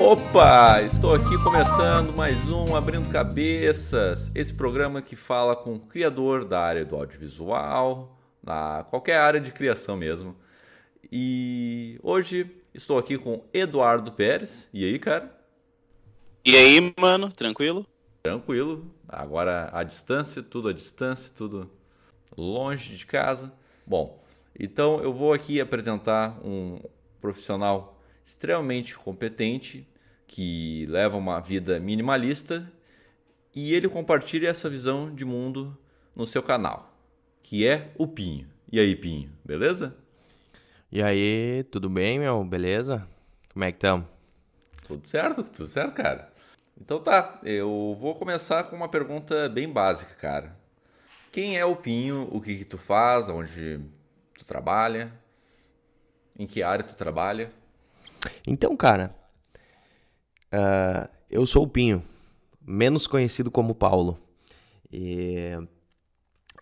[0.00, 0.82] Opa!
[0.82, 6.60] Estou aqui começando mais um Abrindo Cabeças, esse programa que fala com o criador da
[6.60, 10.36] área do audiovisual, na qualquer área de criação mesmo.
[11.10, 14.68] E hoje estou aqui com Eduardo Pérez.
[14.72, 15.34] E aí, cara?
[16.44, 17.86] E aí, mano, tranquilo?
[18.22, 18.92] Tranquilo.
[19.08, 21.70] Agora à distância, tudo à distância, tudo
[22.36, 23.52] longe de casa.
[23.86, 24.22] Bom,
[24.58, 26.80] então eu vou aqui apresentar um
[27.20, 29.86] profissional extremamente competente
[30.26, 32.70] que leva uma vida minimalista
[33.54, 35.76] e ele compartilha essa visão de mundo
[36.16, 36.96] no seu canal,
[37.42, 38.48] que é o Pinho.
[38.70, 39.94] E aí, Pinho, beleza?
[40.90, 42.42] E aí, tudo bem, meu?
[42.44, 43.06] Beleza?
[43.52, 44.06] Como é que estamos?
[44.86, 46.32] Tudo certo, tudo certo, cara.
[46.80, 50.56] Então tá, eu vou começar com uma pergunta bem básica, cara.
[51.32, 52.28] Quem é o Pinho?
[52.30, 53.28] O que, que tu faz?
[53.28, 53.80] Onde
[54.38, 55.12] tu trabalha?
[56.38, 57.50] Em que área tu trabalha?
[58.46, 59.14] Então, cara,
[60.52, 62.04] Uh, eu sou o Pinho,
[62.60, 64.18] menos conhecido como Paulo.
[64.92, 65.56] E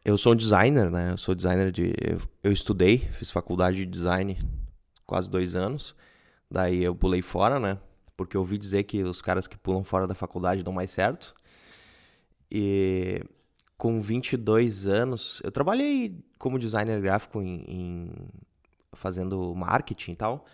[0.04, 1.10] eu sou um designer, né?
[1.10, 1.92] Eu sou designer de.
[2.42, 4.38] Eu estudei, fiz faculdade de design
[5.04, 5.96] quase dois anos.
[6.48, 7.78] Daí eu pulei fora, né?
[8.16, 11.34] Porque eu ouvi dizer que os caras que pulam fora da faculdade dão mais certo.
[12.48, 13.24] E
[13.80, 18.10] com 22 anos, eu trabalhei como designer gráfico em, em
[18.92, 20.44] fazendo marketing e tal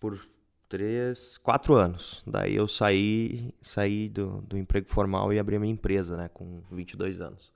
[0.00, 0.26] por
[0.66, 2.22] três, quatro anos.
[2.26, 6.62] Daí eu saí, saí do, do emprego formal e abri a minha empresa, né, com
[6.70, 7.52] 22 anos.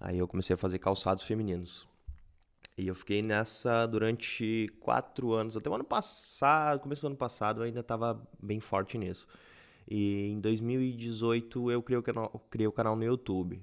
[0.00, 1.86] Aí eu comecei a fazer calçados femininos.
[2.76, 7.60] E eu fiquei nessa durante quatro anos, até o ano passado, começo do ano passado,
[7.60, 9.24] eu ainda estava bem forte nisso.
[9.88, 13.62] E em 2018 eu criei o canal, criei o canal no YouTube.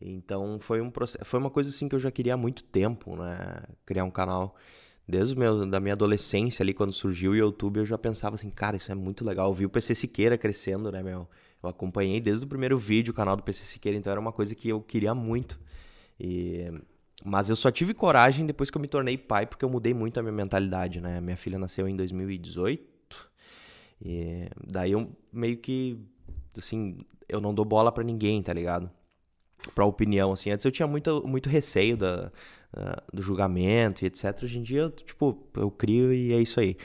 [0.00, 3.16] Então foi um processo, foi uma coisa assim que eu já queria há muito tempo,
[3.16, 4.56] né, criar um canal
[5.06, 8.76] desde meu, da minha adolescência ali, quando surgiu o YouTube, eu já pensava assim, cara,
[8.76, 9.48] isso é muito legal.
[9.48, 11.28] Eu vi o PC Siqueira crescendo, né, meu?
[11.62, 14.54] Eu acompanhei desde o primeiro vídeo o canal do PC Siqueira, então era uma coisa
[14.54, 15.60] que eu queria muito.
[16.18, 16.70] E...
[17.24, 20.18] Mas eu só tive coragem depois que eu me tornei pai, porque eu mudei muito
[20.18, 21.20] a minha mentalidade, né?
[21.20, 22.84] Minha filha nasceu em 2018.
[24.04, 25.98] E daí eu meio que,
[26.56, 26.98] assim,
[27.28, 28.90] eu não dou bola para ninguém, tá ligado?
[29.74, 30.50] Pra opinião, assim.
[30.50, 32.30] Antes eu tinha muito, muito receio da,
[32.76, 34.42] uh, do julgamento e etc.
[34.42, 36.76] Hoje em dia, tipo, eu crio e é isso aí.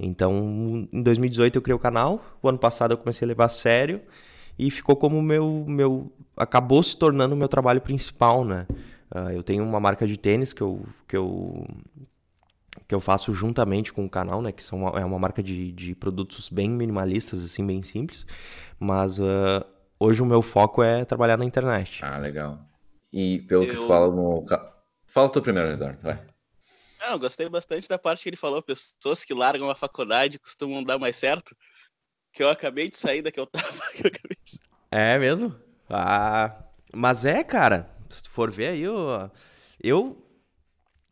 [0.00, 3.48] Então, em 2018 eu criei o canal, o ano passado eu comecei a levar a
[3.48, 4.00] sério
[4.58, 8.66] e ficou como meu meu acabou se tornando o meu trabalho principal, né?
[9.14, 11.66] Uh, eu tenho uma marca de tênis que eu que eu
[12.88, 14.50] que eu faço juntamente com o canal, né?
[14.52, 18.26] Que são uma, é uma marca de, de produtos bem minimalistas, assim, bem simples.
[18.78, 19.64] Mas uh,
[20.02, 22.04] hoje o meu foco é trabalhar na internet.
[22.04, 22.58] Ah, legal.
[23.12, 23.70] E pelo eu...
[23.70, 24.44] que tu fala no,
[25.06, 26.24] Fala tu primeiro, Eduardo, vai.
[27.00, 28.62] Não, gostei bastante da parte que ele falou.
[28.62, 31.54] Pessoas que largam a faculdade costumam dar mais certo.
[32.32, 33.66] Que eu acabei de sair da que eu tava.
[33.92, 34.60] De...
[34.90, 35.54] É mesmo?
[35.90, 36.64] Ah,
[36.94, 37.90] mas é, cara.
[38.08, 39.30] Se tu for ver aí, eu,
[39.82, 40.26] eu,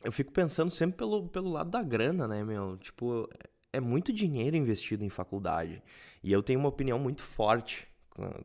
[0.04, 2.78] eu fico pensando sempre pelo, pelo lado da grana, né, meu?
[2.78, 3.28] Tipo,
[3.72, 5.82] é muito dinheiro investido em faculdade.
[6.22, 7.89] E eu tenho uma opinião muito forte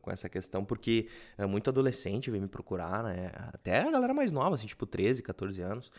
[0.02, 3.31] com, essa questão, porque é, muito adolescente vem me procurar, né?
[3.53, 5.92] Até a galera mais nova, assim, tipo 13, 14 anos.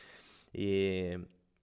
[0.55, 1.19] E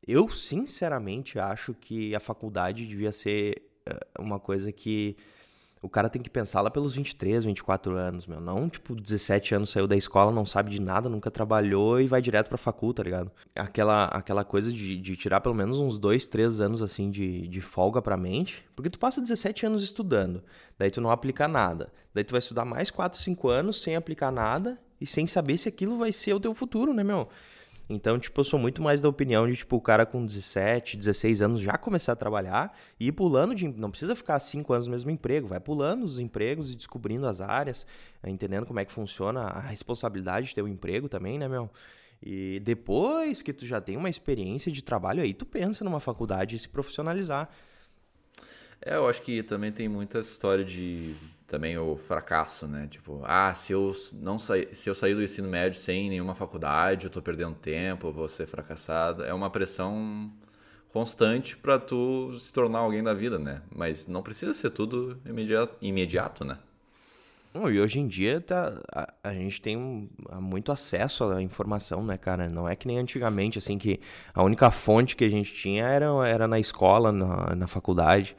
[0.05, 5.15] eu, sinceramente, acho que a faculdade devia ser é, uma coisa que
[5.83, 8.39] o cara tem que pensar lá pelos 23, 24 anos, meu.
[8.39, 12.21] Não, tipo, 17 anos saiu da escola, não sabe de nada, nunca trabalhou e vai
[12.21, 13.31] direto pra faculdade tá ligado?
[13.55, 17.61] Aquela, aquela coisa de, de tirar pelo menos uns 2, 3 anos, assim, de, de
[17.61, 18.65] folga pra mente.
[18.75, 20.43] Porque tu passa 17 anos estudando,
[20.77, 21.91] daí tu não aplica nada.
[22.13, 25.67] Daí tu vai estudar mais 4, 5 anos sem aplicar nada e sem saber se
[25.67, 27.27] aquilo vai ser o teu futuro, né, meu?
[27.89, 31.41] Então, tipo, eu sou muito mais da opinião de, tipo, o cara com 17, 16
[31.41, 33.67] anos já começar a trabalhar e ir pulando de.
[33.67, 37.41] Não precisa ficar 5 anos no mesmo emprego, vai pulando os empregos e descobrindo as
[37.41, 37.85] áreas,
[38.25, 41.69] entendendo como é que funciona a responsabilidade de ter o um emprego também, né, meu?
[42.25, 46.55] E depois que tu já tem uma experiência de trabalho, aí tu pensa numa faculdade
[46.55, 47.49] e se profissionalizar.
[48.81, 51.15] É, eu acho que também tem muita história de
[51.53, 52.87] também o fracasso, né?
[52.89, 57.05] Tipo, ah, se eu não sair, se eu sair do ensino médio sem nenhuma faculdade,
[57.05, 59.23] eu tô perdendo tempo, eu vou ser fracassado.
[59.23, 60.31] É uma pressão
[60.91, 63.61] constante para tu se tornar alguém da vida, né?
[63.69, 66.57] Mas não precisa ser tudo imediato, imediato né?
[67.71, 70.09] e hoje em dia tá, a, a gente tem um,
[70.41, 72.49] muito acesso à informação, né, cara?
[72.49, 73.99] Não é que nem antigamente, assim, que
[74.33, 78.35] a única fonte que a gente tinha era, era na escola, na, na faculdade.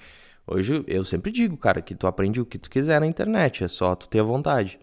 [0.46, 3.68] Hoje eu sempre digo, cara, que tu aprende o que tu quiser na internet, é
[3.68, 4.78] só tu ter a vontade.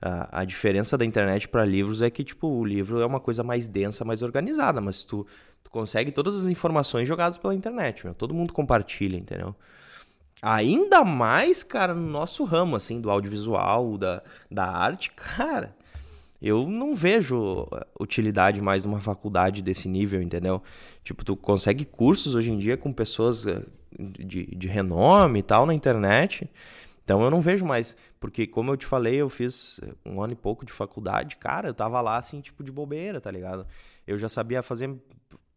[0.00, 3.66] A, diferença da internet para livros é que, tipo, o livro é uma coisa mais
[3.66, 5.26] densa, mais organizada, mas tu,
[5.64, 8.14] tu consegue todas as informações jogadas pela internet, meu.
[8.14, 9.56] Todo mundo compartilha, entendeu?
[10.40, 15.74] Ainda mais, cara, no nosso ramo, assim, do audiovisual, da, da arte, cara,
[16.40, 20.62] eu não vejo eh, utilidade mais numa faculdade desse nível, entendeu?
[21.02, 23.62] Tipo, tu consegue cursos hoje em dia com pessoas eh,
[23.98, 26.48] de, de renome e tal na internet.
[27.04, 30.32] Então eu não vejo mais, porque como eu te falei, eu fiz eh, um ano
[30.32, 33.66] e pouco de faculdade, cara, eu tava lá assim, tipo de bobeira, tá ligado?
[34.06, 34.94] Eu já sabia fazer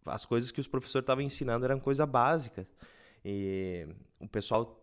[0.05, 2.67] as coisas que os professores estavam ensinando eram coisa básica.
[3.23, 3.87] E
[4.19, 4.80] o pessoal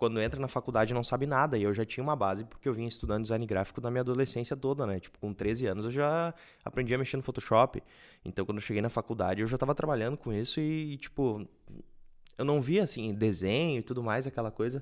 [0.00, 1.58] quando entra na faculdade não sabe nada.
[1.58, 4.56] E eu já tinha uma base porque eu vinha estudando design gráfico da minha adolescência
[4.56, 4.98] toda, né?
[4.98, 6.32] Tipo, com 13 anos eu já
[6.64, 7.82] aprendi a mexer no Photoshop.
[8.24, 11.46] Então, quando eu cheguei na faculdade, eu já estava trabalhando com isso e, tipo,
[12.38, 14.78] eu não via, assim, desenho e tudo mais, aquela coisa.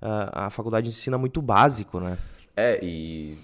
[0.00, 2.16] Uh, a faculdade ensina muito básico, né?
[2.56, 3.36] É, e...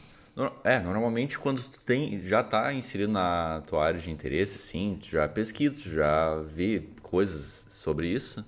[0.63, 5.09] É, normalmente quando tu tem, já está inserido na tua área de interesse, assim, tu
[5.09, 8.45] já pesquisa, tu já vê coisas sobre isso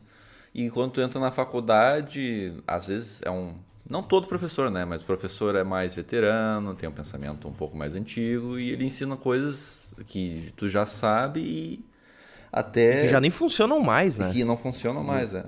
[0.55, 3.55] e quando tu entra na faculdade, às vezes é um.
[3.89, 4.85] Não todo professor, né?
[4.85, 8.85] Mas o professor é mais veterano, tem um pensamento um pouco mais antigo e ele
[8.85, 11.85] ensina coisas que tu já sabe e
[12.53, 13.03] até.
[13.03, 14.31] Que já nem funcionam mais, né?
[14.33, 15.45] Que não funcionam mais, é.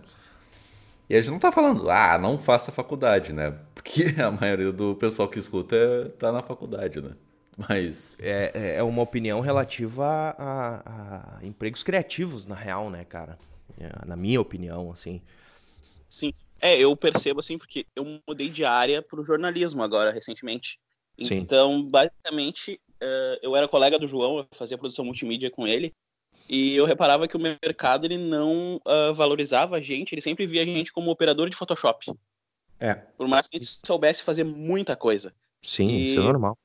[1.10, 3.54] E a gente não tá falando, ah, não faça faculdade, né?
[3.74, 7.10] Porque a maioria do pessoal que escuta é, tá na faculdade, né?
[7.56, 8.16] Mas.
[8.20, 10.82] É, é, é uma opinião relativa a,
[11.40, 13.38] a empregos criativos, na real, né, cara?
[13.78, 15.20] É, na minha opinião, assim.
[16.08, 16.32] Sim.
[16.60, 20.78] É, eu percebo assim, porque eu mudei de área para o jornalismo agora, recentemente.
[21.18, 21.34] Sim.
[21.34, 25.92] Então, basicamente, uh, eu era colega do João, eu fazia produção multimídia com ele,
[26.48, 30.62] e eu reparava que o mercado ele não uh, valorizava a gente, ele sempre via
[30.62, 32.12] a gente como operador de Photoshop.
[32.78, 32.94] É.
[32.94, 35.32] Por mais que a gente soubesse fazer muita coisa.
[35.62, 36.12] Sim, e...
[36.12, 36.58] isso é normal.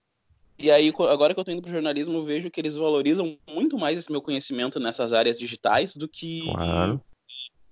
[0.60, 3.78] E aí, agora que eu tô indo pro jornalismo, eu vejo que eles valorizam muito
[3.78, 7.02] mais esse meu conhecimento nessas áreas digitais do que claro.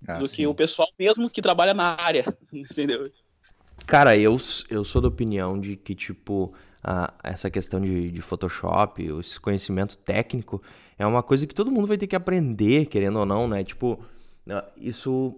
[0.07, 0.35] Ah, do sim.
[0.35, 3.11] que o pessoal mesmo que trabalha na área, entendeu?
[3.87, 4.37] Cara, eu,
[4.69, 6.53] eu sou da opinião de que, tipo,
[6.83, 10.61] a, essa questão de, de Photoshop, esse conhecimento técnico,
[10.97, 13.63] é uma coisa que todo mundo vai ter que aprender, querendo ou não, né?
[13.63, 13.99] Tipo,
[14.77, 15.35] isso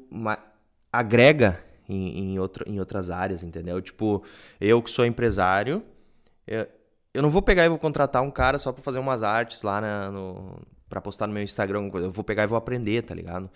[0.92, 3.82] agrega em, em, outro, em outras áreas, entendeu?
[3.82, 4.24] Tipo,
[4.60, 5.82] eu que sou empresário,
[6.46, 6.68] eu,
[7.18, 9.82] eu não vou pegar e vou contratar um cara só para fazer umas artes lá
[9.82, 11.90] na, no, pra postar no meu Instagram.
[11.96, 13.50] Eu vou pegar e vou aprender, tá ligado?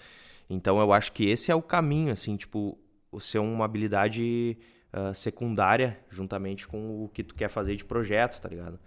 [0.50, 2.76] Então eu acho que esse é o caminho, assim, tipo,
[3.20, 4.58] ser uma habilidade
[4.92, 8.80] uh, secundária juntamente com o que tu quer fazer de projeto, tá ligado?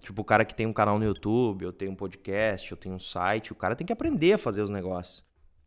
[0.00, 2.94] Tipo, o cara que tem um canal no YouTube, eu tenho um podcast, eu tenho
[2.94, 5.22] um site, o cara tem que aprender a fazer os negócios.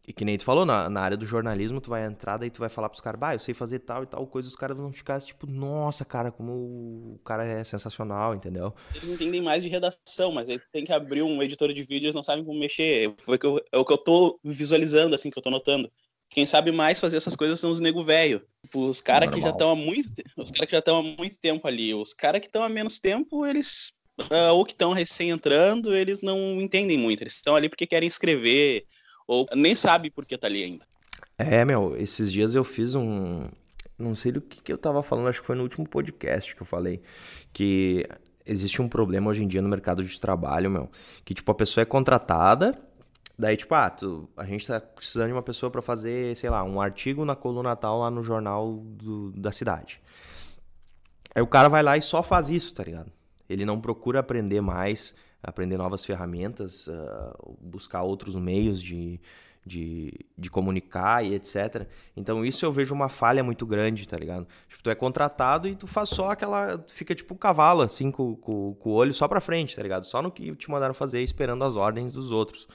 [0.08, 2.60] E que nem tu falou, na, na área do jornalismo, tu vai entrar, daí tu
[2.60, 4.94] vai falar pros caras, bah, eu sei fazer tal e tal coisa, os caras vão
[4.94, 8.74] ficar tipo, nossa, cara, como o cara é sensacional, entendeu?
[8.94, 12.16] Eles entendem mais de redação, mas aí tem que abrir um editor de vídeo, eles
[12.16, 13.14] não sabem como mexer.
[13.20, 15.92] Foi que eu, é o que eu tô visualizando, assim, que eu tô notando.
[16.30, 18.46] Quem sabe mais fazer essas coisas são os nego velho.
[18.64, 21.40] Tipo, os caras que já estão há muito Os caras que já estão há muito
[21.40, 21.94] tempo ali.
[21.94, 23.94] Os caras que estão há menos tempo, eles.
[24.20, 27.22] Uh, ou que estão recém entrando, eles não entendem muito.
[27.22, 28.86] Eles estão ali porque querem escrever
[29.28, 30.86] ou nem sabe por que tá ali ainda.
[31.38, 33.50] É, meu, esses dias eu fiz um.
[33.98, 36.62] Não sei do que, que eu tava falando, acho que foi no último podcast que
[36.62, 37.02] eu falei.
[37.54, 38.04] Que
[38.46, 40.90] existe um problema hoje em dia no mercado de trabalho, meu.
[41.24, 42.78] Que, tipo, a pessoa é contratada,
[43.38, 46.64] daí, tipo, ah, tu, a gente tá precisando de uma pessoa para fazer, sei lá,
[46.64, 50.02] um artigo na coluna tal lá no jornal do, da cidade.
[51.34, 53.12] Aí o cara vai lá e só faz isso, tá ligado?
[53.50, 55.14] Ele não procura aprender mais,
[55.46, 59.20] aprender novas ferramentas, uh, buscar outros meios de,
[59.66, 61.88] de, de, comunicar e etc.
[62.18, 64.48] Então isso eu vejo uma falha muito grande, tá ligado?
[64.68, 66.78] Tipo, tu é contratado e tu faz só aquela.
[66.78, 69.84] Tu fica tipo um cavalo, assim, com, com, com o olho só pra frente, tá
[69.84, 70.06] ligado?
[70.06, 72.68] Só no que te mandaram fazer, esperando as ordens dos outros.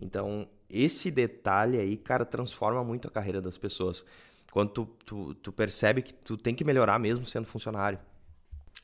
[0.00, 4.04] Então, esse detalhe aí, cara, transforma muito a carreira das pessoas.
[4.50, 7.98] Quando tu, tu, tu percebe que tu tem que melhorar mesmo sendo funcionário.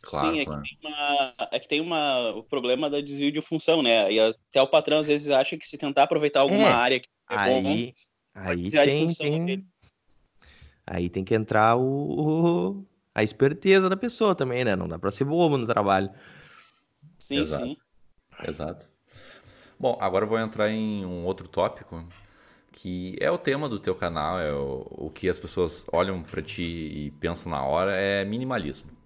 [0.01, 0.63] Claro, Sim, é, claro.
[0.63, 4.11] Que tem uma, é que tem uma, o problema da desvio de função, né?
[4.11, 7.09] E até o patrão às vezes acha que se tentar aproveitar alguma é, área que
[7.31, 7.93] é aí, bom,
[8.35, 9.69] aí tem, tem
[10.87, 14.75] aí tem que entrar o, o, a esperteza da pessoa também, né?
[14.77, 16.11] Não dá para ser bobo no trabalho.
[17.19, 17.65] Sim, Exato.
[17.65, 17.77] sim.
[18.47, 18.87] Exato.
[19.79, 22.07] Bom, agora eu vou entrar em um outro tópico
[22.71, 26.41] que é o tema do teu canal, é o, o que as pessoas olham para
[26.41, 28.98] ti e pensam na hora é minimalismo.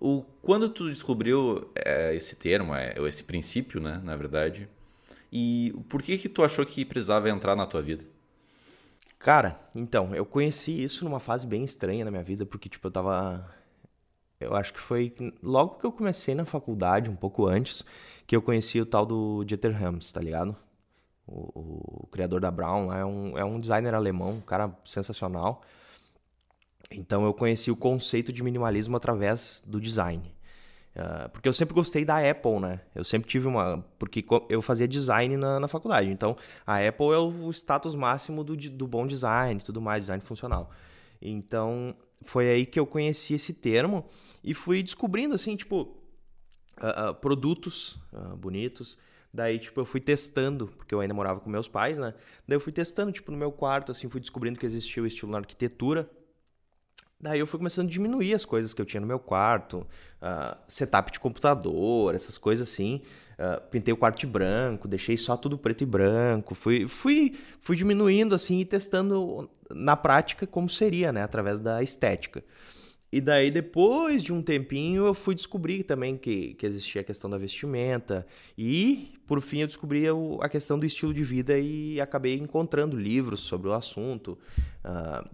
[0.00, 4.66] O, quando tu descobriu é, esse termo, é, esse princípio, né, na verdade,
[5.30, 8.04] e por que que tu achou que precisava entrar na tua vida?
[9.18, 12.90] Cara, então, eu conheci isso numa fase bem estranha na minha vida, porque, tipo, eu
[12.90, 13.46] tava...
[14.40, 17.84] eu acho que foi logo que eu comecei na faculdade, um pouco antes,
[18.26, 20.56] que eu conheci o tal do Dieter Rams, tá ligado?
[21.26, 25.62] O, o, criador da Brown é um, é um designer alemão, um cara sensacional.
[26.92, 30.34] Então eu conheci o conceito de minimalismo através do design.
[30.90, 32.80] Uh, porque eu sempre gostei da Apple, né?
[32.94, 33.84] Eu sempre tive uma.
[33.98, 36.10] Porque eu fazia design na, na faculdade.
[36.10, 40.70] Então, a Apple é o status máximo do, do bom design tudo mais, design funcional.
[41.22, 44.08] Então, foi aí que eu conheci esse termo
[44.42, 45.96] e fui descobrindo, assim, tipo,
[46.82, 47.98] uh, uh, produtos
[48.38, 48.98] bonitos.
[49.32, 52.14] Daí, tipo, eu fui testando, porque eu ainda morava com meus pais, né?
[52.48, 55.30] Daí eu fui testando, tipo, no meu quarto, assim, fui descobrindo que existia o estilo
[55.30, 56.10] na arquitetura.
[57.20, 59.86] Daí eu fui começando a diminuir as coisas que eu tinha no meu quarto,
[60.22, 63.02] uh, setup de computador, essas coisas assim.
[63.32, 66.54] Uh, pintei o quarto de branco, deixei só tudo preto e branco.
[66.54, 71.22] Fui, fui, fui diminuindo assim e testando na prática como seria, né?
[71.22, 72.42] Através da estética.
[73.12, 77.28] E daí, depois de um tempinho, eu fui descobrir também que, que existia a questão
[77.28, 78.24] da vestimenta.
[78.56, 80.04] E, por fim, eu descobri
[80.40, 84.38] a questão do estilo de vida e acabei encontrando livros sobre o assunto.
[84.84, 85.28] Uh,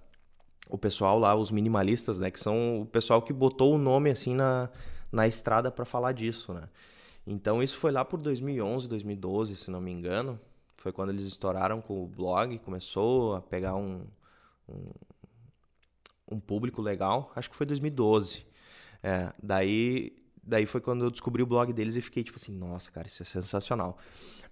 [0.68, 2.30] o pessoal lá, os minimalistas, né?
[2.30, 4.68] Que são o pessoal que botou o nome assim na,
[5.10, 6.68] na estrada para falar disso, né?
[7.26, 10.38] Então isso foi lá por 2011, 2012, se não me engano.
[10.76, 14.02] Foi quando eles estouraram com o blog, começou a pegar um,
[14.68, 14.90] um,
[16.30, 17.32] um público legal.
[17.34, 18.46] Acho que foi 2012.
[19.02, 22.90] É, daí, daí foi quando eu descobri o blog deles e fiquei tipo assim, nossa,
[22.90, 23.98] cara, isso é sensacional.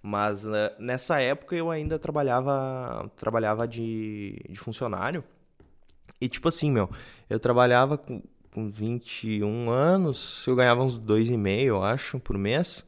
[0.01, 5.23] Mas né, nessa época eu ainda trabalhava, trabalhava de, de funcionário.
[6.25, 6.89] E tipo assim, meu,
[7.29, 8.19] eu trabalhava com,
[8.51, 12.83] com 21 anos, eu ganhava uns 2,5, eu acho, por mês.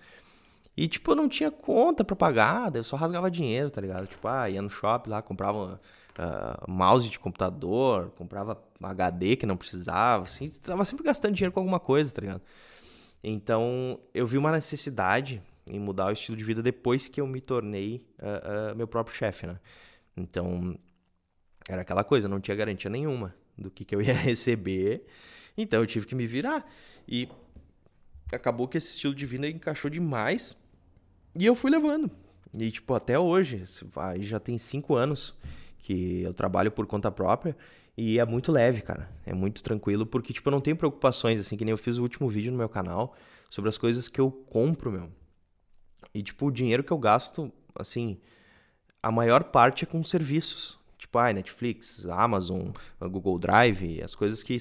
[0.75, 4.07] E, tipo, eu não tinha conta pra pagar, eu só rasgava dinheiro, tá ligado?
[4.07, 5.79] Tipo, ah, ia no shopping lá, comprava
[6.17, 11.59] uh, mouse de computador, comprava HD que não precisava, assim, tava sempre gastando dinheiro com
[11.59, 12.41] alguma coisa, tá ligado?
[13.23, 17.39] Então, eu vi uma necessidade em mudar o estilo de vida depois que eu me
[17.39, 19.59] tornei uh, uh, meu próprio chefe, né?
[20.15, 20.75] Então,
[21.67, 25.05] era aquela coisa, não tinha garantia nenhuma do que, que eu ia receber.
[25.57, 26.69] Então eu tive que me virar.
[27.07, 27.27] E
[28.31, 30.55] acabou que esse estilo de vida encaixou demais.
[31.35, 32.09] E eu fui levando.
[32.57, 33.63] E, tipo, até hoje,
[34.19, 35.35] já tem cinco anos
[35.79, 37.55] que eu trabalho por conta própria.
[37.97, 39.09] E é muito leve, cara.
[39.25, 42.03] É muito tranquilo, porque, tipo, eu não tenho preocupações, assim, que nem eu fiz o
[42.03, 43.15] último vídeo no meu canal
[43.49, 45.09] sobre as coisas que eu compro, meu.
[46.13, 48.19] E, tipo, o dinheiro que eu gasto, assim,
[49.01, 50.79] a maior parte é com serviços.
[51.07, 52.67] Tipo, Netflix, Amazon,
[52.99, 54.57] Google Drive, as coisas que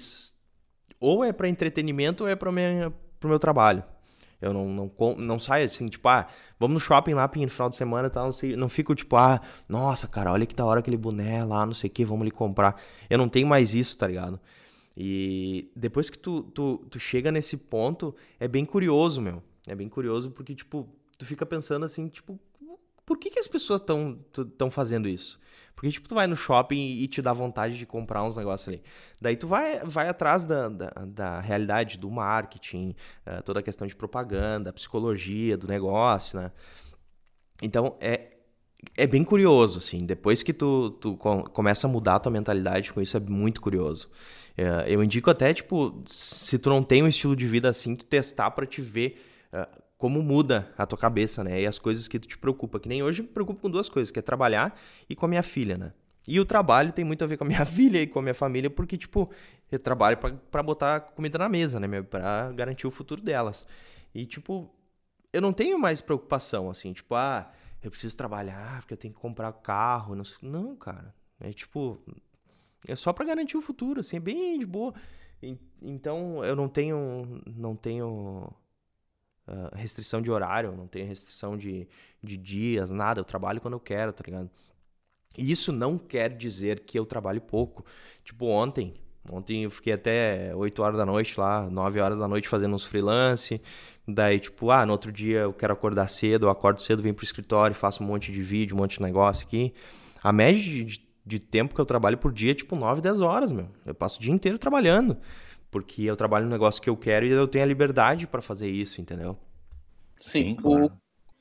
[1.01, 3.83] ou é para entretenimento ou é para o meu trabalho.
[4.41, 7.77] Eu não, não, não saio assim, tipo, ah, vamos no shopping lá no final de
[7.77, 10.97] semana e tal, não, não fico tipo, ah, nossa, cara, olha que da hora aquele
[10.97, 12.81] boné lá, não sei o que, vamos ali comprar.
[13.09, 14.39] Eu não tenho mais isso, tá ligado?
[14.97, 19.43] E depois que tu, tu, tu chega nesse ponto, é bem curioso, meu.
[19.67, 20.89] É bem curioso porque, tipo,
[21.19, 22.39] tu fica pensando assim, tipo,
[23.05, 25.41] por que, que as pessoas estão fazendo isso?
[25.77, 28.83] Porque, tipo, tu vai no shopping e te dá vontade de comprar uns negócios ali.
[29.21, 33.87] Daí tu vai, vai atrás da, da, da realidade do marketing, uh, toda a questão
[33.87, 36.51] de propaganda, psicologia do negócio, né?
[37.63, 38.39] Então, é,
[38.97, 39.99] é bem curioso, assim.
[39.99, 41.15] Depois que tu, tu
[41.53, 44.09] começa a mudar a tua mentalidade com isso, é muito curioso.
[44.57, 48.07] Uh, eu indico até, tipo, se tu não tem um estilo de vida assim, tu
[48.07, 49.23] testar para te ver...
[50.07, 51.63] Como muda a tua cabeça, né?
[51.63, 52.79] E as coisas que tu te preocupa.
[52.79, 54.79] Que nem hoje me preocupo com duas coisas, que é trabalhar
[55.11, 55.93] e com a minha filha, né?
[56.29, 58.33] E o trabalho tem muito a ver com a minha filha e com a minha
[58.33, 59.29] família, porque, tipo,
[59.69, 62.03] eu trabalho para botar comida na mesa, né?
[62.03, 63.67] Para garantir o futuro delas.
[64.15, 64.73] E, tipo,
[65.33, 67.51] eu não tenho mais preocupação, assim, tipo, ah,
[67.83, 70.15] eu preciso trabalhar porque eu tenho que comprar carro.
[70.15, 71.13] Não, não cara.
[71.41, 72.01] É tipo,
[72.87, 74.95] é só para garantir o futuro, assim, é bem de boa.
[75.83, 78.53] Então, eu não tenho, não tenho
[79.49, 81.89] uh, restrição de horário, não tenho restrição de,
[82.23, 83.21] de dias, nada.
[83.21, 84.51] Eu trabalho quando eu quero, tá ligado?
[85.37, 87.85] E isso não quer dizer que eu trabalho pouco.
[88.25, 88.95] Tipo, ontem,
[89.31, 92.85] Ontem eu fiquei até 8 horas da noite lá, 9 horas da noite fazendo uns
[92.85, 93.61] freelance.
[94.07, 97.25] Daí, tipo, ah, no outro dia eu quero acordar cedo, eu acordo cedo, venho pro
[97.25, 99.75] escritório, faço um monte de vídeo, um monte de negócio aqui.
[100.23, 103.51] A média de, de tempo que eu trabalho por dia é tipo 9, 10 horas,
[103.51, 103.69] meu.
[103.85, 105.17] Eu passo o dia inteiro trabalhando
[105.77, 108.67] porque eu trabalho no negócio que eu quero e eu tenho a liberdade para fazer
[108.67, 109.37] isso, entendeu?
[110.17, 110.91] Sim, Sim claro.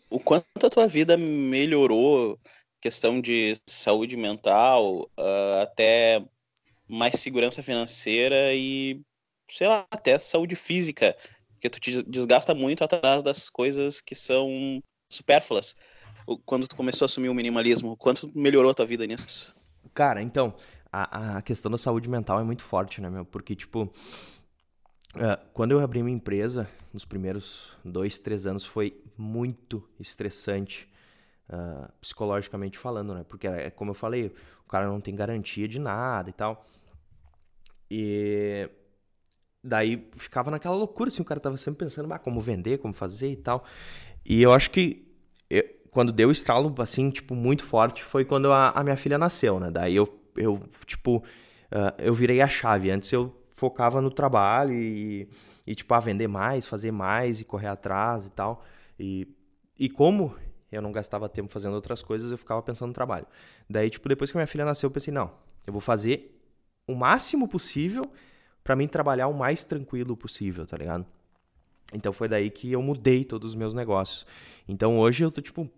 [0.10, 2.38] o, o quanto a tua vida melhorou,
[2.82, 6.22] questão de saúde mental, uh, até
[6.86, 9.00] mais segurança financeira e,
[9.50, 11.16] sei lá, até saúde física,
[11.52, 15.78] porque tu te desgasta muito atrás das coisas que são supérfluas.
[16.46, 19.56] Quando tu começou a assumir o minimalismo, quanto melhorou a tua vida nisso?
[19.94, 20.54] Cara, então,
[21.04, 23.26] a, a questão da saúde mental é muito forte, né, meu?
[23.26, 23.92] Porque, tipo,
[25.16, 30.90] Uh, quando eu abri minha empresa, nos primeiros dois, três anos, foi muito estressante,
[31.50, 33.24] uh, psicologicamente falando, né?
[33.24, 34.34] Porque, é como eu falei,
[34.66, 36.68] o cara não tem garantia de nada e tal.
[37.90, 38.70] E
[39.64, 43.32] daí ficava naquela loucura, assim, o cara tava sempre pensando, ah, como vender, como fazer
[43.32, 43.64] e tal.
[44.26, 45.08] E eu acho que
[45.50, 49.18] eu, quando deu o estralo, assim, tipo, muito forte, foi quando a, a minha filha
[49.18, 49.72] nasceu, né?
[49.72, 52.92] Daí eu, eu tipo, uh, eu virei a chave.
[52.92, 55.30] Antes eu focava no trabalho e,
[55.66, 58.64] e tipo, a vender mais, fazer mais e correr atrás e tal.
[59.00, 59.28] E,
[59.78, 60.36] e como
[60.72, 63.26] eu não gastava tempo fazendo outras coisas, eu ficava pensando no trabalho.
[63.70, 65.32] Daí, tipo, depois que minha filha nasceu, eu pensei, não,
[65.66, 66.42] eu vou fazer
[66.88, 68.04] o máximo possível
[68.64, 71.06] para mim trabalhar o mais tranquilo possível, tá ligado?
[71.94, 74.26] Então foi daí que eu mudei todos os meus negócios.
[74.68, 75.70] Então hoje eu tô tipo,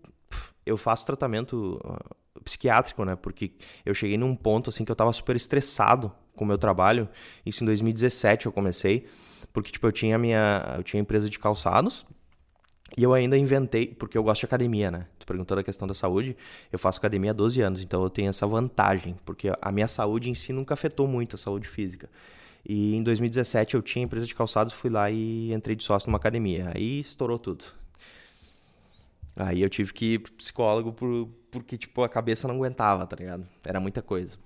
[0.64, 3.16] eu faço tratamento uh, psiquiátrico, né?
[3.16, 3.52] Porque
[3.84, 7.08] eu cheguei num ponto assim que eu tava super estressado com o meu trabalho.
[7.44, 9.06] Isso em 2017 eu comecei,
[9.52, 12.06] porque tipo eu tinha minha, eu tinha empresa de calçados
[12.96, 15.06] e eu ainda inventei, porque eu gosto de academia, né?
[15.18, 16.36] Tu perguntou da questão da saúde,
[16.72, 20.30] eu faço academia há 12 anos, então eu tenho essa vantagem, porque a minha saúde
[20.30, 22.08] em si nunca afetou muito a saúde física.
[22.64, 26.18] E em 2017 eu tinha empresa de calçados, fui lá e entrei de sócio numa
[26.18, 26.72] academia.
[26.74, 27.64] Aí estourou tudo.
[29.38, 33.14] Aí eu tive que ir pro psicólogo por, porque, tipo, a cabeça não aguentava, tá
[33.14, 33.48] ligado?
[33.64, 34.36] Era muita coisa.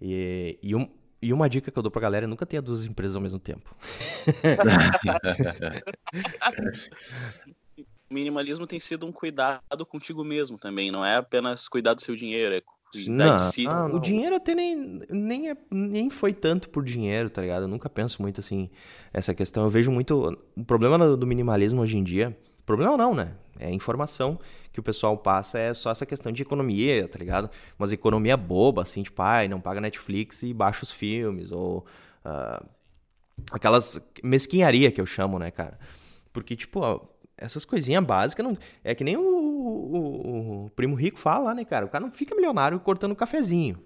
[0.00, 0.86] E, e, um,
[1.22, 3.38] e uma dica que eu dou pra galera é nunca tenha duas empresas ao mesmo
[3.38, 3.74] tempo.
[8.10, 12.14] o minimalismo tem sido um cuidado contigo mesmo também, não é apenas cuidar do seu
[12.14, 12.62] dinheiro, é
[13.06, 13.66] não, si.
[13.68, 17.62] Ah, o dinheiro até nem, nem, é, nem foi tanto por dinheiro, tá ligado?
[17.62, 18.68] Eu nunca penso muito assim,
[19.12, 19.62] essa questão.
[19.62, 20.36] Eu vejo muito.
[20.56, 22.36] O problema do minimalismo hoje em dia.
[22.70, 23.32] Problema não, né?
[23.58, 24.38] É informação
[24.72, 27.50] que o pessoal passa, é só essa questão de economia, tá ligado?
[27.76, 31.84] Mas economia boba, assim, tipo, ai, não paga Netflix e baixa os filmes, ou.
[32.24, 32.64] Uh,
[33.50, 35.80] aquelas mesquinharia que eu chamo, né, cara?
[36.32, 36.80] Porque, tipo,
[37.36, 38.56] essas coisinhas básicas não.
[38.84, 41.84] É que nem o, o, o, primo rico fala, né, cara?
[41.84, 43.82] O cara não fica milionário cortando cafezinho.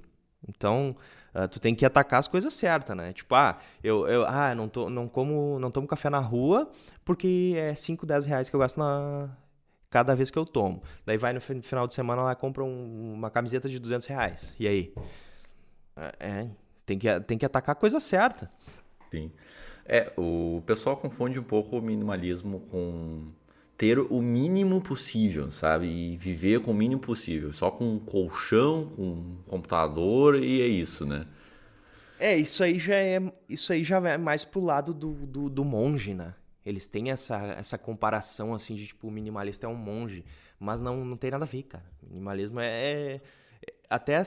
[0.46, 0.94] Então,
[1.34, 3.12] uh, tu tem que atacar as coisas certas, né?
[3.12, 6.70] Tipo, ah, eu, eu ah, não, tô, não como, não tomo café na rua
[7.04, 9.28] porque é 5, 10 reais que eu gasto na
[9.90, 10.82] cada vez que eu tomo.
[11.06, 14.52] Daí vai no final de semana lá compra um, uma camiseta de 200 reais.
[14.58, 14.92] E aí?
[15.96, 16.48] É, é,
[16.84, 18.50] tem que, tem que atacar a coisa certa.
[19.08, 19.30] Sim.
[19.84, 23.28] É, o pessoal confunde um pouco o minimalismo com
[23.84, 25.86] ter o mínimo possível, sabe?
[25.86, 27.52] E viver com o mínimo possível.
[27.52, 31.26] Só com um colchão, com um computador e é isso, né?
[32.18, 35.64] É, isso aí já é, isso aí já é mais pro lado do, do, do
[35.66, 36.34] monge, né?
[36.64, 40.24] Eles têm essa, essa comparação, assim, de tipo, o minimalista é um monge.
[40.58, 41.84] Mas não, não tem nada a ver, cara.
[42.02, 42.68] Minimalismo é.
[42.68, 43.20] é
[43.90, 44.22] até é,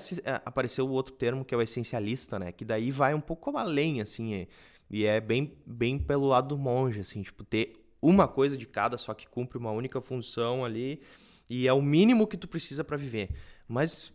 [0.46, 2.52] apareceu o outro termo que é o essencialista, né?
[2.52, 4.36] Que daí vai um pouco além, assim.
[4.36, 4.48] É,
[4.88, 8.98] e é bem, bem pelo lado do monge, assim, tipo, ter uma coisa de cada,
[8.98, 11.02] só que cumpre uma única função ali
[11.50, 13.30] e é o mínimo que tu precisa para viver.
[13.68, 14.14] Mas,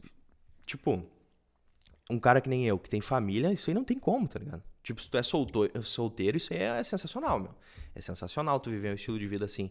[0.66, 1.02] tipo,
[2.10, 4.62] um cara que nem eu, que tem família, isso aí não tem como, tá ligado?
[4.82, 7.54] Tipo, se tu é solteiro, solteiro isso aí é sensacional, meu.
[7.94, 9.70] É sensacional tu viver um estilo de vida assim.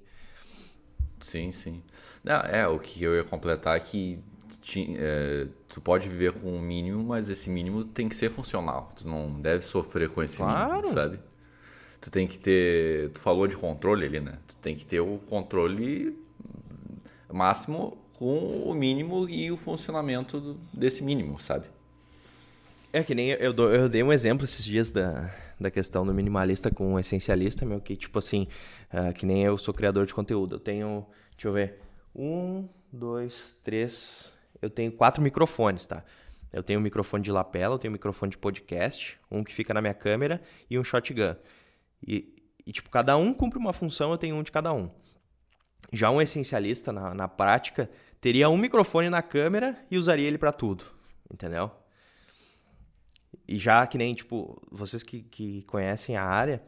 [1.20, 1.84] Sim, sim.
[2.24, 4.24] Não, é, o que eu ia completar é que
[4.98, 8.92] é, tu pode viver com o mínimo, mas esse mínimo tem que ser funcional.
[8.96, 10.76] Tu não deve sofrer com esse claro.
[10.76, 11.20] mínimo, sabe?
[12.02, 13.12] Tu tem que ter.
[13.12, 14.40] Tu falou de controle ali, né?
[14.48, 16.18] Tu tem que ter o controle
[17.32, 21.68] máximo com o mínimo e o funcionamento desse mínimo, sabe?
[22.92, 26.70] É que nem eu, eu dei um exemplo esses dias da, da questão do minimalista
[26.70, 28.48] com o essencialista, meu, que tipo assim,
[28.94, 30.56] uh, que nem eu sou criador de conteúdo.
[30.56, 31.80] Eu tenho, deixa eu ver,
[32.14, 36.04] um, dois, três, eu tenho quatro microfones, tá?
[36.52, 39.74] Eu tenho um microfone de lapela, eu tenho um microfone de podcast, um que fica
[39.74, 41.36] na minha câmera e um shotgun.
[42.06, 42.36] E,
[42.66, 44.90] e, tipo, cada um cumpre uma função, eu tenho um de cada um.
[45.92, 50.52] Já um essencialista, na, na prática, teria um microfone na câmera e usaria ele para
[50.52, 50.86] tudo,
[51.32, 51.72] entendeu?
[53.48, 56.62] E já que nem, tipo, vocês que, que conhecem a área,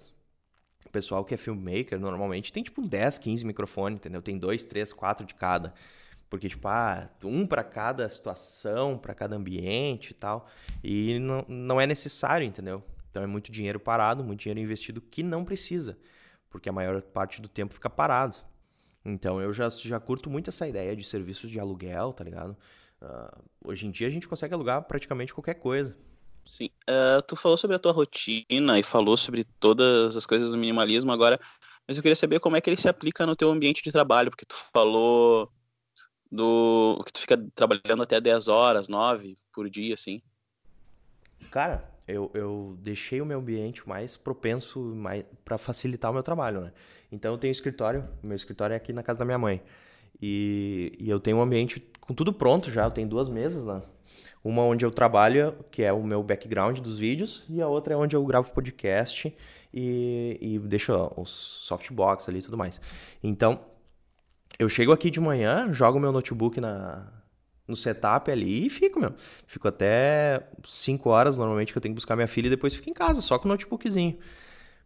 [0.86, 4.22] o pessoal que é filmmaker, normalmente tem, tipo, 10, 15 microfones, entendeu?
[4.22, 5.74] Tem dois, três, quatro de cada.
[6.30, 10.48] Porque, tipo, ah, um para cada situação, para cada ambiente e tal.
[10.84, 12.84] E não, não é necessário, entendeu?
[13.14, 15.96] Então é muito dinheiro parado, muito dinheiro investido que não precisa,
[16.50, 18.36] porque a maior parte do tempo fica parado.
[19.06, 22.58] Então eu já, já curto muito essa ideia de serviços de aluguel, tá ligado?
[23.00, 25.96] Uh, hoje em dia a gente consegue alugar praticamente qualquer coisa.
[26.44, 26.72] Sim.
[26.90, 31.12] Uh, tu falou sobre a tua rotina e falou sobre todas as coisas do minimalismo
[31.12, 31.40] agora,
[31.88, 34.32] mas eu queria saber como é que ele se aplica no teu ambiente de trabalho,
[34.32, 35.52] porque tu falou
[36.32, 40.20] do que tu fica trabalhando até 10 horas, 9 por dia, assim.
[41.52, 46.62] Cara, eu, eu deixei o meu ambiente mais propenso mais, para facilitar o meu trabalho,
[46.62, 46.72] né?
[47.12, 49.62] Então eu tenho escritório, meu escritório é aqui na casa da minha mãe.
[50.22, 53.82] E, e eu tenho um ambiente com tudo pronto já, eu tenho duas mesas, né?
[54.44, 57.98] Uma onde eu trabalho, que é o meu background dos vídeos, e a outra é
[57.98, 59.34] onde eu gravo podcast
[59.74, 62.82] e, e deixo os softbox ali e tudo mais.
[63.24, 63.62] Então,
[64.60, 67.23] eu chego aqui de manhã, jogo meu notebook na,
[67.68, 69.14] no setup ali e fico, meu.
[69.48, 72.90] Fico até 5 horas normalmente que eu tenho que buscar minha filha e depois fico
[72.90, 74.18] em casa, só com o notebookzinho.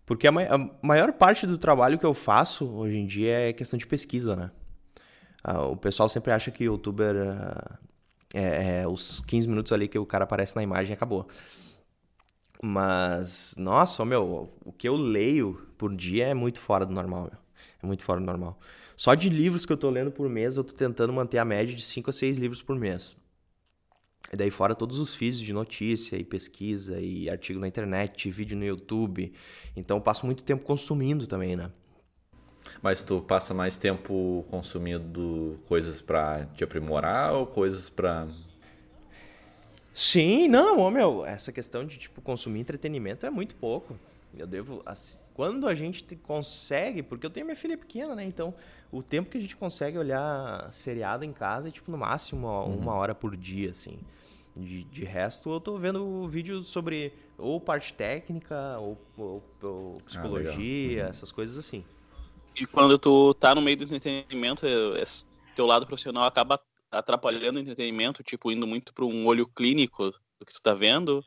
[0.06, 3.54] Porque a, ma a maior parte do trabalho que eu faço hoje em dia é
[3.54, 4.52] questão de pesquisa, né?
[5.44, 7.78] Ah, o pessoal sempre acha que youtuber uh,
[8.34, 11.28] é, é, os 15 minutos ali que o cara aparece na imagem acabou.
[12.62, 17.40] Mas, nossa, meu, o que eu leio por dia é muito fora do normal, meu.
[17.82, 18.60] É muito fora do normal.
[18.98, 21.76] Só de livros que eu tô lendo por mês, eu tô tentando manter a média
[21.76, 23.16] de 5 a 6 livros por mês.
[24.34, 28.58] E daí fora todos os feeds de notícia e pesquisa e artigo na internet, vídeo
[28.58, 29.32] no YouTube.
[29.76, 31.72] Então eu passo muito tempo consumindo também, né?
[32.82, 38.28] Mas tu passa mais tempo consumindo coisas para te aprimorar ou coisas para
[39.94, 43.96] Sim, não, meu, essa questão de tipo consumir entretenimento é muito pouco.
[44.36, 44.84] Eu devo
[45.34, 48.24] quando a gente consegue, porque eu tenho minha filha pequena, né?
[48.24, 48.54] Então,
[48.92, 52.78] o tempo que a gente consegue olhar seriado em casa é tipo no máximo uhum.
[52.78, 54.00] uma hora por dia, assim.
[54.56, 60.04] De, de resto, eu tô vendo vídeos sobre ou parte técnica, ou, ou, ou ah,
[60.04, 61.86] psicologia, ah, essas coisas assim.
[62.60, 64.66] E quando tu tá no meio do entretenimento,
[65.00, 66.60] esse teu lado profissional acaba
[66.92, 70.10] atrapalhando o entretenimento, tipo, indo muito para um olho clínico
[70.40, 71.24] do que tu tá vendo?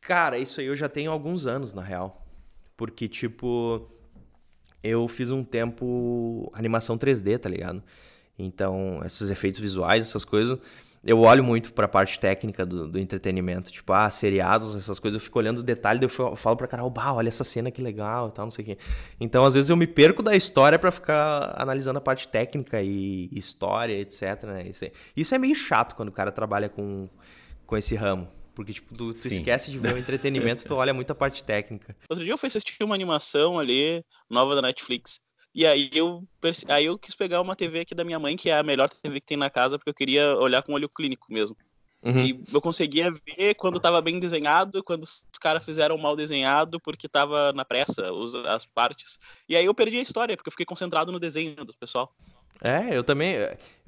[0.00, 2.26] Cara, isso aí eu já tenho alguns anos, na real.
[2.76, 3.90] Porque, tipo,
[4.82, 7.82] eu fiz um tempo animação 3D, tá ligado?
[8.38, 10.58] Então, esses efeitos visuais, essas coisas,
[11.04, 13.70] eu olho muito pra parte técnica do, do entretenimento.
[13.70, 17.12] Tipo, ah, seriados, essas coisas, eu fico olhando o detalhe, eu falo pra Carol, bah,
[17.12, 18.78] olha essa cena que legal e tal, não sei o quê.
[19.20, 23.28] Então, às vezes eu me perco da história para ficar analisando a parte técnica e
[23.32, 24.44] história, etc.
[24.44, 24.68] Né?
[24.68, 27.08] Isso, é, isso é meio chato quando o cara trabalha com,
[27.66, 28.39] com esse ramo.
[28.60, 31.96] Porque, tipo, tu, tu esquece de ver o entretenimento, tu olha muito a parte técnica.
[32.10, 35.18] Outro dia eu fui assistir uma animação ali, nova da Netflix.
[35.54, 36.28] E aí eu,
[36.68, 39.18] aí eu quis pegar uma TV aqui da minha mãe, que é a melhor TV
[39.18, 41.56] que tem na casa, porque eu queria olhar com olho clínico mesmo.
[42.02, 42.20] Uhum.
[42.20, 47.08] E eu conseguia ver quando tava bem desenhado, quando os caras fizeram mal desenhado, porque
[47.08, 49.18] tava na pressa os, as partes.
[49.48, 52.14] E aí eu perdi a história, porque eu fiquei concentrado no desenho do pessoal.
[52.62, 53.36] É, eu também.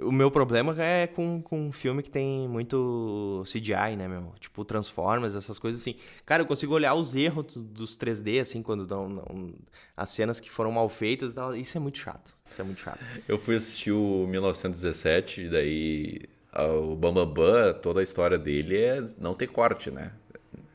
[0.00, 4.32] O meu problema é com, com um filme que tem muito CGI, né, meu?
[4.40, 5.96] Tipo Transformers, essas coisas assim.
[6.24, 9.54] Cara, eu consigo olhar os erros dos 3D, assim, quando dão, dão
[9.96, 11.34] as cenas que foram mal feitas.
[11.56, 12.34] Isso é muito chato.
[12.46, 13.00] Isso é muito chato.
[13.28, 16.20] Eu fui assistir o 1917, e daí
[16.54, 20.12] o Bambambam, Bam Bam, toda a história dele é não ter corte, né?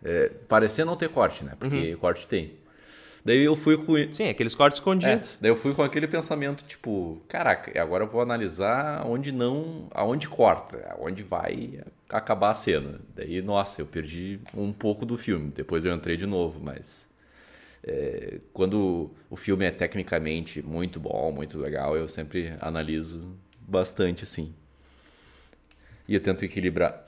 [0.03, 1.53] É, parecer não ter corte, né?
[1.59, 1.97] Porque uhum.
[1.97, 2.53] corte tem.
[3.27, 3.93] Daí eu fui com.
[4.13, 5.33] Sim, aqueles cortes escondidos.
[5.33, 9.89] É, daí eu fui com aquele pensamento, tipo, caraca, agora eu vou analisar onde não.
[9.91, 13.01] aonde corta, aonde vai acabar a cena.
[13.13, 15.51] Daí, nossa, eu perdi um pouco do filme.
[15.53, 17.05] Depois eu entrei de novo, mas.
[17.83, 24.53] É, quando o filme é tecnicamente muito bom, muito legal, eu sempre analiso bastante assim.
[26.07, 27.06] E eu tento equilibrar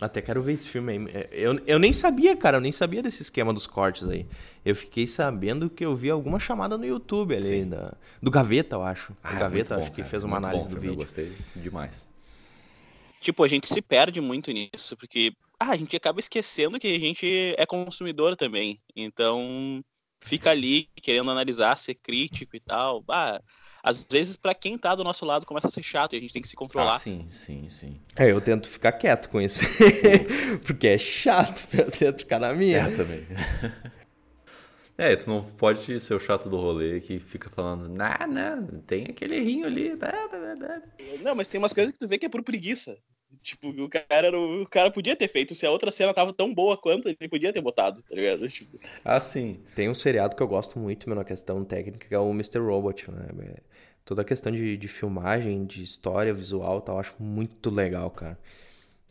[0.00, 1.06] até quero ver esse filme aí.
[1.12, 4.26] É, eu, eu nem sabia, cara, eu nem sabia desse esquema dos cortes aí.
[4.64, 8.82] Eu fiquei sabendo que eu vi alguma chamada no YouTube ali, da, do Gaveta, eu
[8.82, 9.14] acho.
[9.22, 10.92] Ah, o é Gaveta, bom, acho que fez uma análise do vídeo.
[10.92, 12.06] Eu gostei demais.
[13.20, 17.00] Tipo, a gente se perde muito nisso, porque ah, a gente acaba esquecendo que a
[17.00, 18.80] gente é consumidor também.
[18.94, 19.82] Então,
[20.20, 23.02] fica ali querendo analisar, ser crítico e tal.
[23.08, 23.40] Ah,
[23.82, 26.32] às vezes, para quem tá do nosso lado, começa a ser chato e a gente
[26.32, 26.96] tem que se controlar.
[26.96, 28.00] Ah, sim, sim, sim.
[28.16, 29.64] É, eu tento ficar quieto com isso.
[30.64, 32.78] Porque é chato, eu tento ficar na minha.
[32.78, 33.26] É, também.
[35.00, 39.04] É, tu não pode ser o chato do rolê que fica falando, nah, não, tem
[39.04, 39.96] aquele errinho ali.
[41.22, 42.98] Não, mas tem umas coisas que tu vê que é por preguiça.
[43.42, 45.54] Tipo, o cara, o cara podia ter feito.
[45.54, 48.48] Se a outra cena tava tão boa quanto, ele podia ter botado, tá ligado?
[48.48, 48.78] Tipo...
[49.04, 49.60] Ah, sim.
[49.74, 52.58] Tem um seriado que eu gosto muito, meu, na questão técnica, que é o Mr.
[52.58, 53.28] Robot, né?
[53.40, 53.60] É,
[54.04, 58.38] toda a questão de, de filmagem, de história visual tal, eu acho muito legal, cara.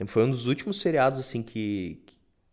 [0.08, 1.99] Foi um dos últimos seriados, assim, que,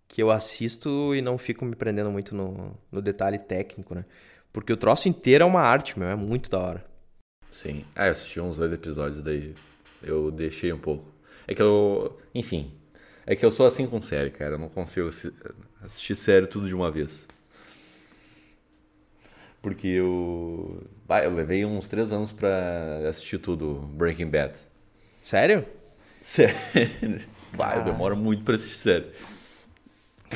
[0.08, 4.04] que eu assisto e não fico me prendendo muito no, no detalhe técnico, né?
[4.52, 6.84] Porque o troço inteiro é uma arte, meu, é muito da hora.
[7.50, 7.84] Sim.
[7.94, 9.54] Ah, eu assisti uns dois episódios daí.
[10.02, 11.13] Eu deixei um pouco.
[11.46, 12.18] É que eu.
[12.34, 12.72] Enfim.
[13.26, 14.54] É que eu sou assim com série, cara.
[14.54, 17.26] Eu não consigo assistir série tudo de uma vez.
[19.62, 20.86] Porque eu.
[21.06, 24.58] Bah, eu levei uns três anos pra assistir tudo Breaking Bad.
[25.22, 25.66] Sério?
[26.20, 26.54] Sério.
[27.56, 29.06] Bah, eu demoro muito pra assistir série.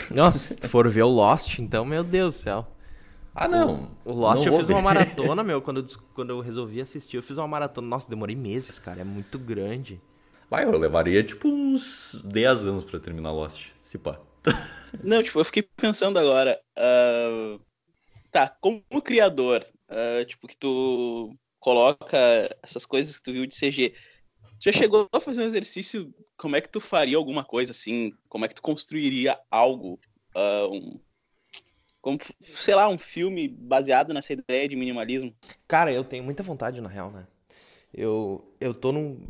[0.09, 2.67] Nossa, se tu for ver o Lost, então, meu Deus do céu.
[3.35, 3.91] Ah, não.
[4.05, 4.75] O, o Lost não eu fiz ver.
[4.75, 7.89] uma maratona, meu, quando eu, quando eu resolvi assistir, eu fiz uma maratona.
[7.89, 10.01] Nossa, demorei meses, cara, é muito grande.
[10.51, 14.21] Vai, eu levaria tipo uns 10 anos pra terminar Lost, se pá.
[15.05, 16.59] Não, tipo, eu fiquei pensando agora.
[16.79, 17.61] Uh,
[18.31, 22.17] tá, como criador, uh, tipo, que tu coloca
[22.63, 23.95] essas coisas que tu viu de CG.
[24.59, 26.13] Tu já chegou a fazer um exercício?
[26.37, 28.13] Como é que tu faria alguma coisa assim?
[28.29, 30.01] Como é que tu construiria algo?
[30.35, 31.01] Uh, um,
[32.01, 35.35] como, sei lá, um filme baseado nessa ideia de minimalismo?
[35.67, 37.27] Cara, eu tenho muita vontade, na real, né?
[37.93, 39.21] Eu, eu tô num.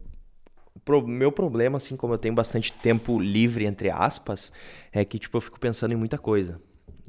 [0.88, 4.51] Pro, meu problema, assim, como eu tenho bastante tempo livre, entre aspas,
[4.90, 6.59] é que, tipo, eu fico pensando em muita coisa.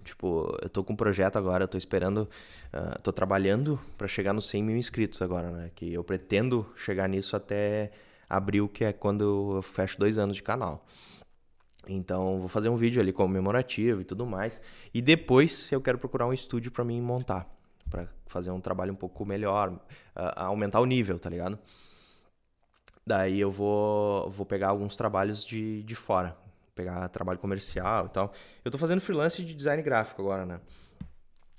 [0.03, 2.27] Tipo, eu tô com um projeto agora, eu tô esperando,
[2.73, 5.71] uh, tô trabalhando para chegar nos 100 mil inscritos agora, né?
[5.73, 7.91] Que eu pretendo chegar nisso até
[8.29, 10.85] abril, que é quando eu fecho dois anos de canal.
[11.87, 14.61] Então, vou fazer um vídeo ali comemorativo e tudo mais.
[14.93, 17.49] E depois eu quero procurar um estúdio para mim montar,
[17.89, 19.79] para fazer um trabalho um pouco melhor, uh,
[20.35, 21.57] aumentar o nível, tá ligado?
[23.09, 26.37] Daí eu vou, vou pegar alguns trabalhos de, de fora,
[26.75, 28.31] pegar trabalho comercial e tal.
[28.63, 30.61] Eu tô fazendo freelance de design gráfico agora, né?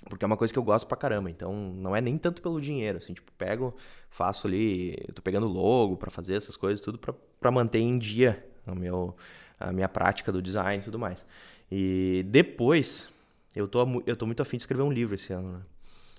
[0.09, 2.61] Porque é uma coisa que eu gosto pra caramba, então não é nem tanto pelo
[2.61, 3.75] dinheiro, assim, tipo, pego,
[4.09, 8.41] faço ali, eu tô pegando logo para fazer essas coisas, tudo para manter em dia
[8.73, 9.13] meu,
[9.59, 11.25] a minha prática do design e tudo mais.
[11.69, 13.09] E depois,
[13.53, 15.61] eu tô, eu tô muito afim de escrever um livro esse ano, né?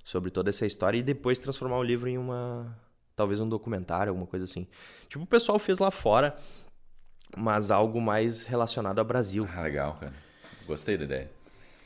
[0.04, 2.76] Sobre toda essa história e depois transformar o livro em uma,
[3.22, 4.66] talvez um documentário, alguma coisa assim.
[5.08, 6.36] Tipo, o pessoal fez lá fora,
[7.36, 9.48] mas algo mais relacionado ao Brasil.
[9.54, 10.12] Ah, legal, cara.
[10.66, 11.30] Gostei da ideia.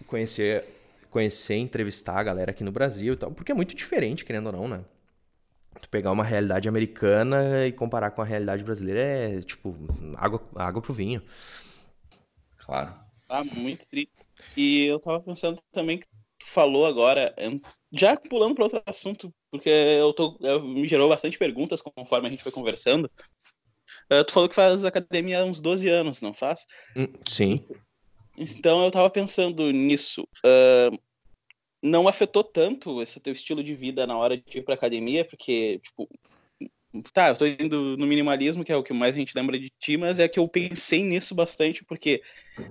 [0.07, 0.65] Conhecer,
[1.11, 4.53] conhecer, entrevistar a galera aqui no Brasil e tal, porque é muito diferente, querendo ou
[4.53, 4.85] não, né?
[5.81, 9.77] Tu pegar uma realidade americana e comparar com a realidade brasileira é, tipo,
[10.17, 11.23] água, água pro vinho.
[12.57, 12.95] Claro.
[13.29, 14.11] Ah, muito triste.
[14.57, 16.07] E eu tava pensando também que
[16.47, 17.35] tu falou agora,
[17.93, 22.31] já pulando para outro assunto, porque eu tô, eu, me gerou bastante perguntas conforme a
[22.31, 23.11] gente foi conversando.
[24.13, 26.67] Uh, tu falou que faz academia há uns 12 anos, não faz?
[27.29, 27.61] Sim.
[28.39, 30.23] Então eu tava pensando nisso.
[30.45, 30.97] Uh,
[31.83, 35.81] não afetou tanto esse teu estilo de vida na hora de ir pra academia, porque,
[35.81, 36.09] tipo,
[37.03, 39.71] tá, eu tô indo no minimalismo, que é o que mais a gente lembra de
[39.81, 42.23] ti, mas é que eu pensei nisso bastante, porque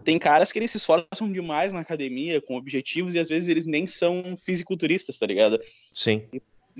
[0.03, 3.65] tem caras que eles se esforçam demais na academia, com objetivos, e às vezes eles
[3.65, 5.59] nem são fisiculturistas, tá ligado?
[5.93, 6.23] Sim.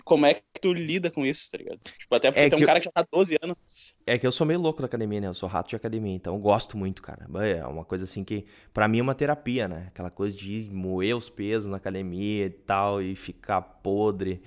[0.04, 1.80] Como é que tu lida com isso, tá ligado?
[1.98, 3.96] Tipo, até porque É tem um que cara que já tá 12 anos.
[4.06, 5.28] É que eu sou meio louco da academia, né?
[5.28, 7.26] Eu sou rato de academia, então eu gosto muito, cara.
[7.48, 9.86] É uma coisa assim que, pra mim, é uma terapia, né?
[9.88, 14.42] Aquela coisa de moer os pesos na academia e tal, e ficar podre.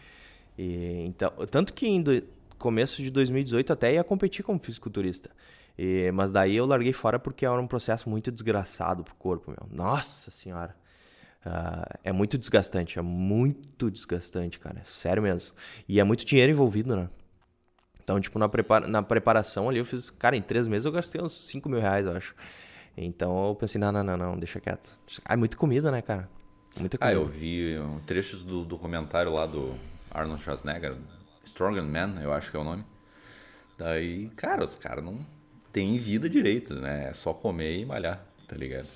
[0.59, 2.23] E, então, tanto que em do-
[2.59, 5.31] começo de 2018 até ia competir como fisiculturista.
[5.79, 9.69] E, mas daí eu larguei fora porque era um processo muito desgraçado pro corpo, meu.
[9.71, 10.75] Nossa senhora.
[11.45, 14.83] Ah, é muito desgastante, é muito desgastante, cara.
[14.91, 15.55] Sério mesmo.
[15.89, 17.09] E é muito dinheiro envolvido, né?
[18.03, 20.11] Então, tipo, na, prepara na preparação ali eu fiz.
[20.11, 22.35] Cara, em três meses eu gastei uns 5 mil reais, eu acho.
[22.97, 24.99] Então eu pensei, não, não, não, não, deixa quieto.
[25.25, 26.29] Ah, é muita comida, né, cara?
[26.77, 27.21] Muita Ah, comida.
[27.21, 29.75] eu vi um, trechos do documentário lá do
[30.11, 30.97] Arnold Schwarzenegger,
[31.49, 32.85] Strong Man, eu acho que é o nome.
[33.77, 35.19] Daí, cara, os caras não
[35.73, 37.09] têm vida direito, né?
[37.09, 38.89] É só comer e malhar, tá ligado?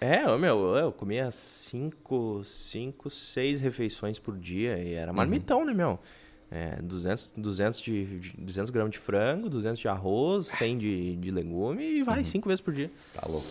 [0.00, 5.98] É, meu, eu comia cinco, cinco, seis refeições por dia e era marmitão, né, meu?
[6.50, 11.30] É, 200, 200, de, de- 200 gramas de frango, 200 de arroz, 100 de, de
[11.30, 12.90] legume e vai cinco vezes por dia.
[13.14, 13.46] Tá louco.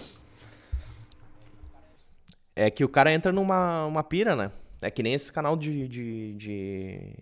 [2.55, 4.51] É que o cara entra numa uma pira, né?
[4.81, 7.13] É que nem esse canal de, de, de,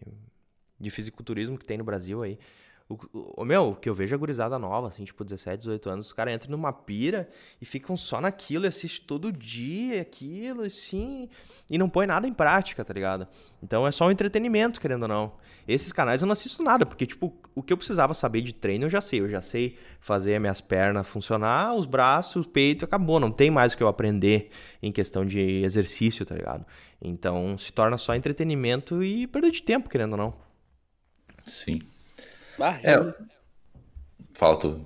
[0.81, 2.37] de fisiculturismo que tem no Brasil aí.
[2.89, 6.07] O, o, o meu, que eu vejo a gurizada nova, assim, tipo 17, 18 anos,
[6.07, 7.29] os caras entram numa pira
[7.61, 11.29] e ficam só naquilo e assistem todo dia aquilo, assim,
[11.69, 13.27] e não põe nada em prática, tá ligado?
[13.63, 15.33] Então é só um entretenimento, querendo ou não.
[15.65, 18.85] Esses canais eu não assisto nada, porque, tipo, o que eu precisava saber de treino
[18.85, 19.21] eu já sei.
[19.21, 23.19] Eu já sei fazer minhas pernas funcionar, os braços, o peito, acabou.
[23.19, 24.49] Não tem mais o que eu aprender
[24.81, 26.65] em questão de exercício, tá ligado?
[27.01, 30.50] Então se torna só entretenimento e perda de tempo, querendo ou não.
[31.45, 31.81] Sim.
[32.59, 32.95] Ah, É.
[32.95, 33.13] eu-
[34.33, 34.79] Fala.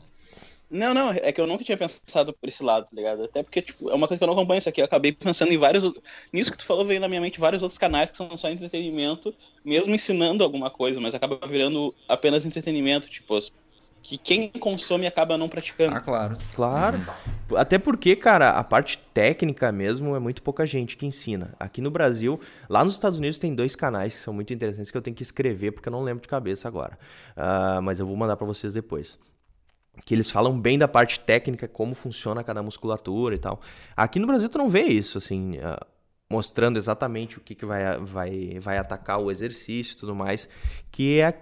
[0.69, 3.23] Não, não, é que eu nunca tinha pensado por esse lado, tá ligado?
[3.23, 4.81] Até porque, tipo, é uma coisa que eu não acompanho isso aqui.
[4.81, 5.83] Eu acabei pensando em vários.
[5.83, 8.49] outros- Nisso que tu falou, veio na minha mente vários outros canais que são só
[8.49, 13.51] entretenimento, mesmo ensinando alguma coisa, mas acaba virando apenas entretenimento, tipo, as-
[14.05, 15.95] que quem consome acaba não praticando.
[15.95, 16.37] Ah, claro.
[16.53, 17.03] Claro.
[17.55, 21.55] Até porque, cara, a parte técnica mesmo é muito pouca gente que ensina.
[21.59, 22.39] Aqui no Brasil,
[22.69, 25.23] lá nos Estados Unidos tem dois canais que são muito interessantes que eu tenho que
[25.23, 26.99] escrever porque eu não lembro de cabeça agora.
[27.35, 29.17] Ah, mas eu vou mandar pra vocês depois.
[30.05, 33.61] que eles falam bem da parte técnica, como funciona cada musculatura e tal.
[33.95, 35.85] Aqui no Brasil tu não vê isso, assim, uh,
[36.29, 40.49] mostrando exatamente o que, que vai, vai, vai atacar o exercício e tudo mais,
[40.91, 41.41] que é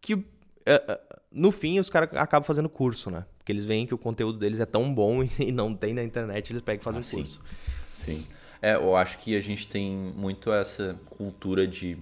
[0.00, 3.24] que uh, uh, no fim os caras acabam fazendo curso, né?
[3.38, 6.52] Porque eles veem que o conteúdo deles é tão bom e não tem na internet,
[6.52, 7.40] eles pegam e fazem ah, um curso.
[7.94, 8.26] Sim.
[8.60, 11.98] É, eu acho que a gente tem muito essa cultura de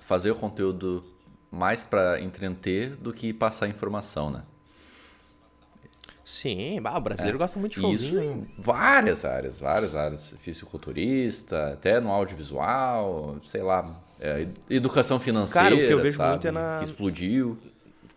[0.00, 1.04] fazer o conteúdo
[1.50, 4.42] mais para entreter do que passar informação, né?
[6.24, 7.40] Sim, bah, o brasileiro é.
[7.40, 8.20] gosta muito de showzinho.
[8.20, 10.34] Isso em várias áreas, várias áreas.
[10.38, 16.30] Fisiculturista, até no audiovisual, sei lá, é, educação financeira, Cara, o que eu vejo sabe,
[16.30, 16.78] muito é na...
[16.78, 17.58] que explodiu.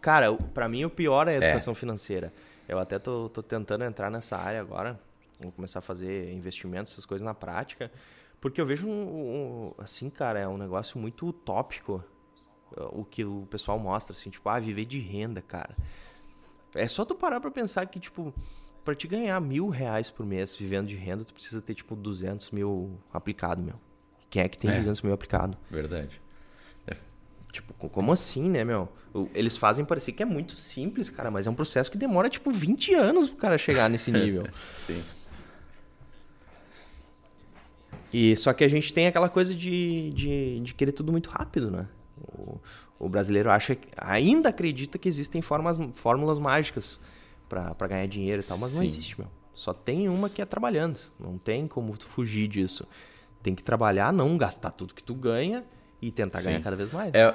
[0.04, 1.38] Cara, para mim o pior é a é.
[1.38, 1.76] educação é.
[1.76, 2.34] financeira.
[2.68, 5.00] Eu até tô, tô tentando entrar nessa área agora,
[5.40, 7.90] vou começar a fazer investimentos, essas coisas na prática,
[8.42, 12.04] porque eu vejo, um, um, assim, cara, é um negócio muito utópico
[12.92, 15.74] o que o pessoal mostra, assim, tipo, ah, viver de renda, cara.
[16.76, 18.34] É só tu parar pra pensar que, tipo,
[18.84, 22.52] pra te ganhar mil reais por mês vivendo de renda, tu precisa ter, tipo, 200
[22.52, 23.76] mil aplicado, meu.
[24.30, 24.80] Quem é que tem é.
[24.80, 25.58] 200 mil aplicado?
[25.72, 26.20] Verdade.
[27.54, 28.90] Tipo, como assim, né, meu?
[29.32, 32.50] Eles fazem parecer que é muito simples, cara, mas é um processo que demora, tipo,
[32.50, 34.48] 20 anos pro cara chegar nesse nível.
[34.72, 35.04] Sim.
[38.12, 41.70] E só que a gente tem aquela coisa de, de, de querer tudo muito rápido,
[41.70, 41.88] né?
[42.18, 42.60] O,
[42.98, 47.00] o brasileiro acha, ainda acredita que existem formas, fórmulas mágicas
[47.48, 48.78] para ganhar dinheiro e tal, mas Sim.
[48.78, 49.30] não existe, meu.
[49.54, 51.00] Só tem uma que é trabalhando.
[51.20, 52.88] Não tem como fugir disso.
[53.44, 55.64] Tem que trabalhar, não gastar tudo que tu ganha
[56.08, 56.46] e tentar sim.
[56.46, 57.14] ganhar cada vez mais.
[57.14, 57.34] É,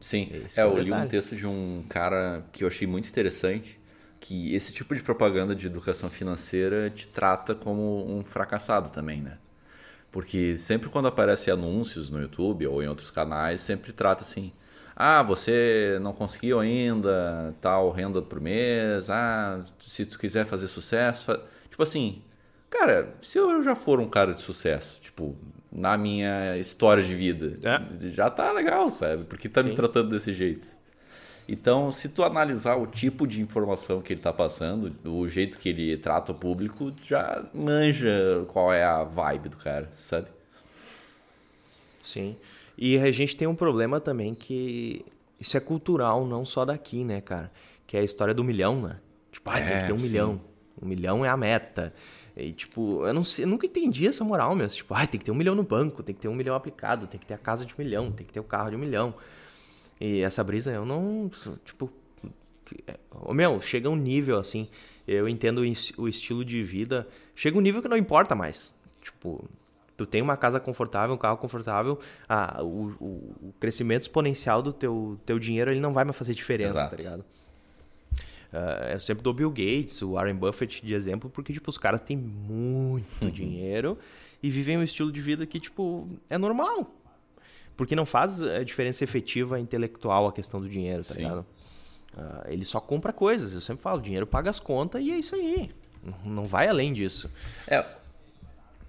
[0.00, 3.78] sim, é, é eu li um texto de um cara que eu achei muito interessante,
[4.18, 9.38] que esse tipo de propaganda de educação financeira te trata como um fracassado também, né?
[10.10, 14.52] Porque sempre quando aparece anúncios no YouTube ou em outros canais, sempre trata assim:
[14.96, 21.38] ah, você não conseguiu ainda tal renda por mês, ah, se tu quiser fazer sucesso,
[21.70, 22.22] tipo assim,
[22.70, 25.36] cara, se eu já for um cara de sucesso, tipo,
[25.70, 28.08] na minha história de vida, é.
[28.08, 29.24] já tá legal, sabe?
[29.24, 29.70] Porque tá Sim.
[29.70, 30.78] me tratando desse jeito.
[31.48, 35.68] Então, se tu analisar o tipo de informação que ele está passando, o jeito que
[35.68, 40.28] ele trata o público, já manja qual é a vibe do cara, sabe?
[42.04, 42.36] Sim.
[42.78, 45.04] E a gente tem um problema também que
[45.40, 47.50] isso é cultural, não só daqui, né, cara?
[47.84, 48.96] Que é a história do milhão, né?
[49.32, 50.06] Tipo, ah, é, tem que ter um sim.
[50.06, 50.40] milhão.
[50.80, 51.92] Um milhão é a meta.
[52.36, 54.76] E, tipo, eu, não sei, eu nunca entendi essa moral mesmo.
[54.76, 57.06] Tipo, ah, tem que ter um milhão no banco, tem que ter um milhão aplicado,
[57.06, 58.78] tem que ter a casa de um milhão, tem que ter o carro de um
[58.78, 59.14] milhão.
[60.00, 61.30] E essa brisa eu não.
[61.64, 61.90] Tipo.
[63.10, 64.68] Oh, meu, chega um nível assim.
[65.06, 65.62] Eu entendo
[65.98, 67.06] o estilo de vida.
[67.34, 68.74] Chega um nível que não importa mais.
[69.02, 69.44] Tipo,
[69.96, 73.06] tu tem uma casa confortável, um carro confortável, ah, o, o,
[73.48, 76.90] o, crescimento exponencial do teu, teu dinheiro ele não vai mais fazer diferença, tá Exato.
[76.90, 77.24] tá ligado?
[78.52, 82.02] Uh, eu sempre dou Bill Gates, o Warren Buffett de exemplo, porque tipo, os caras
[82.02, 83.30] têm muito uhum.
[83.30, 83.96] dinheiro
[84.42, 86.94] e vivem um estilo de vida que tipo, é normal.
[87.76, 91.22] Porque não faz a diferença efetiva intelectual a questão do dinheiro, tá Sim.
[91.22, 91.46] ligado?
[92.12, 93.54] Uh, ele só compra coisas.
[93.54, 95.70] Eu sempre falo, dinheiro paga as contas e é isso aí.
[96.24, 97.30] Não vai além disso.
[97.68, 97.84] É.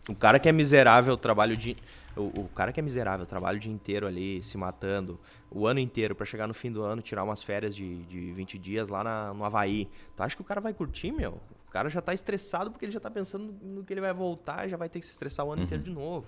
[0.10, 1.76] O cara que é miserável, trabalha o dia.
[2.16, 5.20] O, o, cara que é miserável, trabalha o dia inteiro ali, se matando,
[5.50, 8.58] o ano inteiro, para chegar no fim do ano, tirar umas férias de, de 20
[8.58, 9.88] dias lá na, no Havaí.
[10.16, 11.40] Tu acha que o cara vai curtir, meu?
[11.68, 14.68] O cara já tá estressado porque ele já tá pensando no que ele vai voltar,
[14.68, 15.66] já vai ter que se estressar o ano uhum.
[15.66, 16.28] inteiro de novo.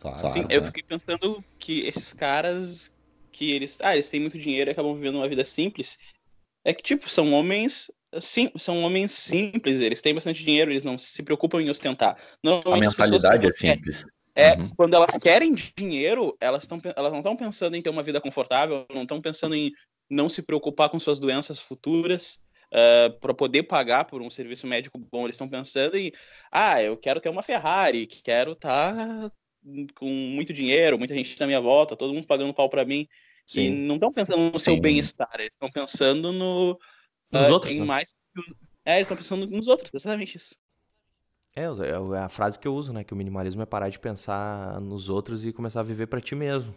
[0.00, 2.92] Claro, Sim, eu fiquei pensando que esses caras
[3.30, 5.98] que eles, ah, eles têm muito dinheiro e acabam vivendo uma vida simples,
[6.64, 10.96] é que tipo, são homens sim, são homens simples, eles têm bastante dinheiro, eles não
[10.96, 12.16] se preocupam em ostentar.
[12.44, 14.04] A mentalidade é simples.
[14.38, 14.70] É, uhum.
[14.76, 18.86] quando elas querem dinheiro, elas, tão, elas não estão pensando em ter uma vida confortável,
[18.94, 19.72] não estão pensando em
[20.08, 24.98] não se preocupar com suas doenças futuras, uh, para poder pagar por um serviço médico
[25.10, 25.24] bom.
[25.24, 26.12] Eles estão pensando em,
[26.52, 29.30] ah, eu quero ter uma Ferrari, quero estar tá
[29.94, 33.06] com muito dinheiro, muita gente na minha volta, todo mundo pagando pau para mim.
[33.46, 33.60] Sim.
[33.60, 36.78] E não estão pensando no seu bem-estar, eles estão pensando no.
[37.32, 37.86] Nos uh, outros, em né?
[37.86, 38.14] mais.
[38.84, 40.54] É, eles estão pensando nos outros, exatamente isso.
[41.58, 43.02] É, é a frase que eu uso, né?
[43.02, 46.34] Que o minimalismo é parar de pensar nos outros e começar a viver para ti
[46.34, 46.74] mesmo.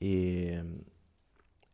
[0.00, 0.62] E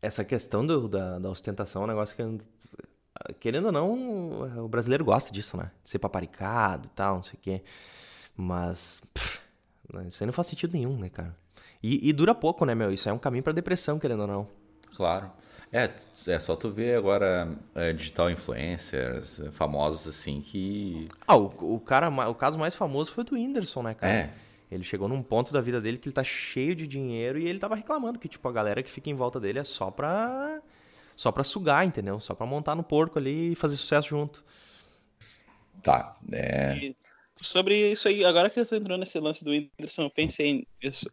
[0.01, 5.05] essa questão do, da, da ostentação é um negócio que, querendo ou não, o brasileiro
[5.05, 5.71] gosta disso, né?
[5.83, 7.63] De ser paparicado e tal, não sei o quê.
[8.35, 9.01] Mas.
[9.13, 9.41] Pff,
[10.07, 11.35] isso aí não faz sentido nenhum, né, cara?
[11.81, 12.91] E, e dura pouco, né, meu?
[12.91, 14.47] Isso é um caminho para depressão, querendo ou não.
[14.95, 15.31] Claro.
[15.71, 15.89] É,
[16.27, 21.07] é só tu ver agora é, digital influencers famosos assim que.
[21.27, 24.13] Ah, o, o, cara, o caso mais famoso foi o do Whindersson, né, cara?
[24.13, 24.33] É.
[24.71, 27.59] Ele chegou num ponto da vida dele que ele tá cheio de dinheiro e ele
[27.59, 30.61] tava reclamando que, tipo, a galera que fica em volta dele é só pra.
[31.15, 32.19] só pra sugar, entendeu?
[32.19, 34.43] Só pra montar no porco ali e fazer sucesso junto.
[35.83, 36.77] Tá, é...
[36.77, 36.95] E
[37.41, 41.11] sobre isso aí, agora que você entrou nesse lance do Whindersson, eu pensei nisso.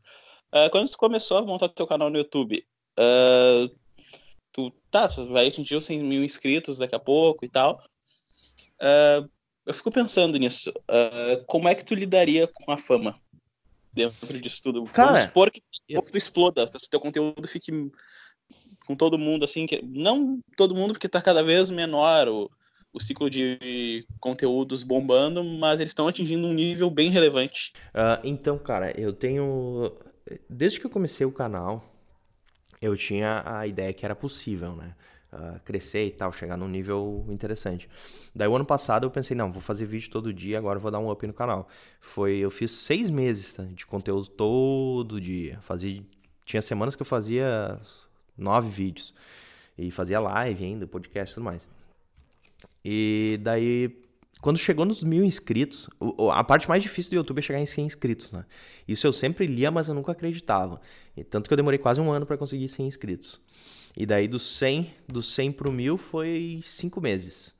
[0.55, 2.65] Uh, quando você começou a montar teu canal no YouTube,
[2.99, 3.82] uh,
[4.53, 7.83] tu tá, vai atingir os 100 mil inscritos daqui a pouco e tal.
[8.81, 9.29] Uh,
[9.65, 10.73] eu fico pensando nisso.
[11.47, 13.15] como é que tu lidaria com a fama
[13.93, 14.85] dentro disso tudo?
[14.85, 17.71] Cara, Vamos supor que, que tu exploda, que o teu conteúdo fique
[18.87, 22.51] com todo mundo, assim, que, não todo mundo, porque tá cada vez menor o,
[22.93, 27.73] o ciclo de conteúdos bombando, mas eles estão atingindo um nível bem relevante.
[27.89, 29.93] Uh, então, cara, eu tenho.
[30.49, 31.92] Desde que eu comecei o canal,
[32.83, 34.95] eu tinha a ideia que era possível, né?
[35.33, 37.89] Uh, crescer e tal, chegar num nível interessante.
[38.35, 40.99] Daí o ano passado eu pensei, não, vou fazer vídeo todo dia, agora vou dar
[40.99, 41.69] um up no canal.
[42.01, 45.59] Foi, eu fiz seis meses tá, de conteúdo todo dia.
[45.63, 46.03] Fazia,
[46.45, 47.81] tinha semanas que eu fazia
[48.37, 49.15] nove vídeos.
[49.79, 51.67] E fazia live ainda, podcast e tudo mais.
[52.85, 53.97] E daí,
[54.43, 55.89] quando chegou nos mil inscritos,
[56.33, 58.45] a parte mais difícil do YouTube é chegar em 100 inscritos, né?
[58.89, 60.81] Isso eu sempre lia, mas eu nunca acreditava.
[61.17, 63.41] E tanto que eu demorei quase um ano para conseguir 100 inscritos.
[63.97, 67.55] E daí, do 100, do 100 pro mil, foi 5 meses.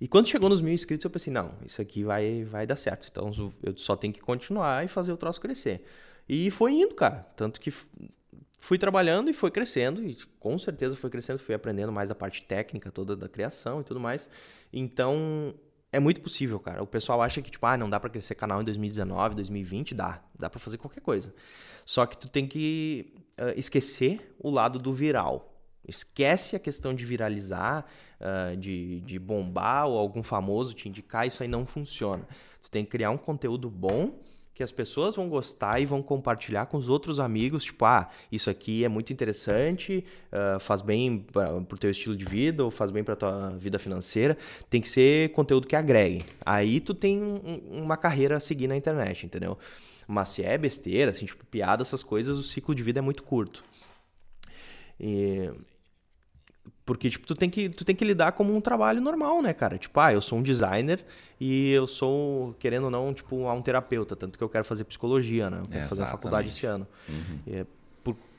[0.00, 3.06] E quando chegou nos mil inscritos, eu pensei, não, isso aqui vai, vai dar certo.
[3.08, 3.30] Então,
[3.62, 5.84] eu só tenho que continuar e fazer o troço crescer.
[6.28, 7.24] E foi indo, cara.
[7.36, 7.72] Tanto que
[8.66, 12.42] fui trabalhando e foi crescendo, e com certeza foi crescendo, fui aprendendo mais a parte
[12.42, 14.28] técnica toda da criação e tudo mais.
[14.72, 15.54] Então,
[15.92, 16.82] é muito possível, cara.
[16.82, 20.20] O pessoal acha que, tipo, ah, não dá para crescer canal em 2019, 2020, dá.
[20.36, 21.32] Dá para fazer qualquer coisa.
[21.84, 25.54] Só que tu tem que uh, esquecer o lado do viral.
[25.86, 27.86] Esquece a questão de viralizar,
[28.20, 32.26] uh, de, de bombar ou algum famoso te indicar, isso aí não funciona.
[32.64, 34.18] Tu tem que criar um conteúdo bom
[34.56, 38.48] que as pessoas vão gostar e vão compartilhar com os outros amigos, tipo, ah, isso
[38.48, 40.02] aqui é muito interessante,
[40.32, 43.78] uh, faz bem para o teu estilo de vida ou faz bem para tua vida
[43.78, 44.34] financeira.
[44.70, 46.24] Tem que ser conteúdo que agregue.
[46.44, 49.58] Aí tu tem um, uma carreira a seguir na internet, entendeu?
[50.08, 53.24] Mas se é besteira, assim, tipo, piada, essas coisas, o ciclo de vida é muito
[53.24, 53.62] curto.
[54.98, 55.50] E
[56.86, 59.76] porque, tipo, tu tem, que, tu tem que lidar como um trabalho normal, né, cara?
[59.76, 61.04] Tipo, ah, eu sou um designer
[61.40, 64.14] e eu sou, querendo ou não, tipo, um terapeuta.
[64.14, 65.62] Tanto que eu quero fazer psicologia, né?
[65.62, 66.86] Eu quero fazer faculdade esse ano.
[67.08, 67.40] Uhum.
[67.48, 67.66] É,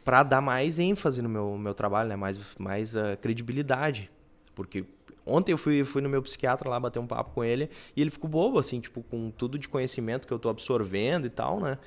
[0.06, 2.16] para dar mais ênfase no meu, meu trabalho, né?
[2.16, 4.10] Mais, mais uh, credibilidade.
[4.56, 4.86] Porque
[5.26, 8.10] ontem eu fui, fui no meu psiquiatra lá bater um papo com ele e ele
[8.10, 11.78] ficou bobo, assim, tipo, com tudo de conhecimento que eu tô absorvendo e tal, né?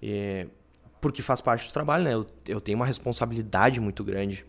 [0.00, 0.46] E,
[1.00, 2.14] porque faz parte do trabalho, né?
[2.14, 4.46] Eu, eu tenho uma responsabilidade muito grande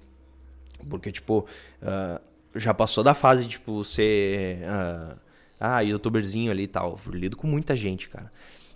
[0.89, 1.45] porque, tipo,
[1.81, 2.21] uh,
[2.55, 4.59] já passou da fase de, tipo, ser.
[4.59, 5.17] Uh,
[5.59, 6.99] ah, youtuberzinho ali e tal.
[7.05, 8.29] Eu lido com muita gente, cara.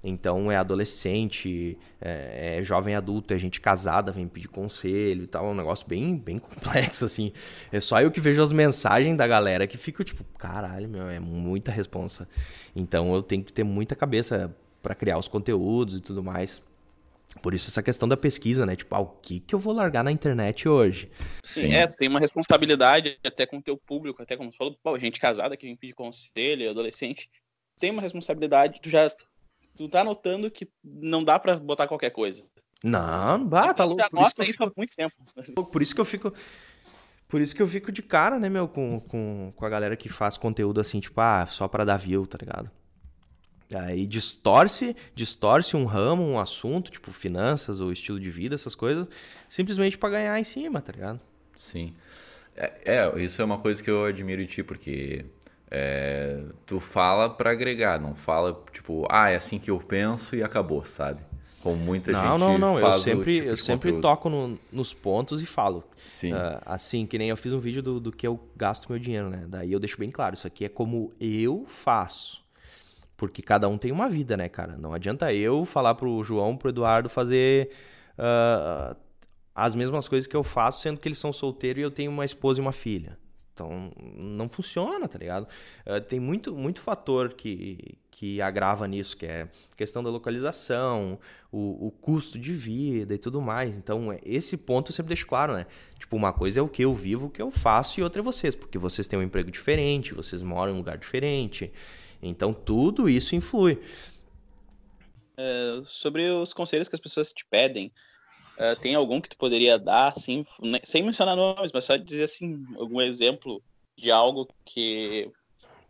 [0.04, 5.46] Então é adolescente, é, é, jovem adulto, é gente casada, vem pedir conselho e tal.
[5.48, 7.32] É um negócio bem, bem complexo, assim.
[7.72, 11.20] É só eu que vejo as mensagens da galera que fico tipo, caralho, meu, é
[11.20, 12.28] muita responsa.
[12.76, 16.64] Então eu tenho que ter muita cabeça para criar os conteúdos e tudo mais.
[17.42, 18.76] Por isso essa questão da pesquisa, né?
[18.76, 21.10] Tipo, ah, o que, que eu vou largar na internet hoje?
[21.44, 21.74] Sim, Sim.
[21.74, 24.98] é, tu tem uma responsabilidade até com o teu público, até como você falou, pô,
[25.00, 27.30] gente casada que vem pedir conselho, adolescente,
[27.80, 29.12] tem uma responsabilidade, tu já
[29.76, 32.44] tu tá notando que não dá para botar qualquer coisa.
[32.84, 34.02] Não, não dá, tá louco.
[34.02, 35.16] Já nota isso, isso há muito tempo.
[35.72, 36.34] Por isso que eu fico
[37.28, 40.10] por isso que eu fico de cara, né, meu, com, com, com a galera que
[40.10, 42.70] faz conteúdo assim, tipo, ah, só pra dar view, tá ligado?
[43.76, 49.08] Aí distorce, distorce um ramo, um assunto, tipo finanças ou estilo de vida, essas coisas,
[49.50, 51.20] simplesmente para ganhar em cima, tá ligado?
[51.56, 51.94] Sim.
[52.56, 55.26] É, é, isso é uma coisa que eu admiro em ti, porque
[55.70, 60.44] é, tu fala para agregar, não fala tipo, ah, é assim que eu penso e
[60.44, 61.22] acabou, sabe?
[61.62, 62.80] Como muita não, gente Não, não, não.
[62.80, 65.84] Eu sempre, tipo eu sempre toco no, nos pontos e falo.
[66.06, 66.34] Sim.
[66.34, 69.30] Uh, assim, que nem eu fiz um vídeo do, do que eu gasto meu dinheiro,
[69.30, 69.46] né?
[69.48, 72.41] Daí eu deixo bem claro, isso aqui é como eu faço.
[73.22, 74.76] Porque cada um tem uma vida, né, cara?
[74.76, 77.70] Não adianta eu falar pro João, pro Eduardo fazer
[78.18, 78.96] uh,
[79.54, 82.26] as mesmas coisas que eu faço, sendo que eles são solteiros e eu tenho uma
[82.26, 83.16] esposa e uma filha.
[83.54, 85.48] Então, não funciona, tá ligado?
[85.86, 89.48] Uh, tem muito, muito fator que, que agrava nisso, que é
[89.78, 91.20] questão da localização,
[91.52, 93.78] o, o, custo de vida e tudo mais.
[93.78, 95.68] Então, esse ponto eu sempre deixo claro, né?
[96.00, 98.24] Tipo, uma coisa é o que eu vivo, o que eu faço, e outra é
[98.24, 101.72] vocês, porque vocês têm um emprego diferente, vocês moram em um lugar diferente.
[102.22, 103.82] Então tudo isso influi.
[105.38, 107.92] É, sobre os conselhos que as pessoas te pedem,
[108.58, 110.46] é, tem algum que tu poderia dar, assim,
[110.84, 113.62] sem mencionar nomes, mas só dizer assim, algum exemplo
[113.98, 115.32] de algo que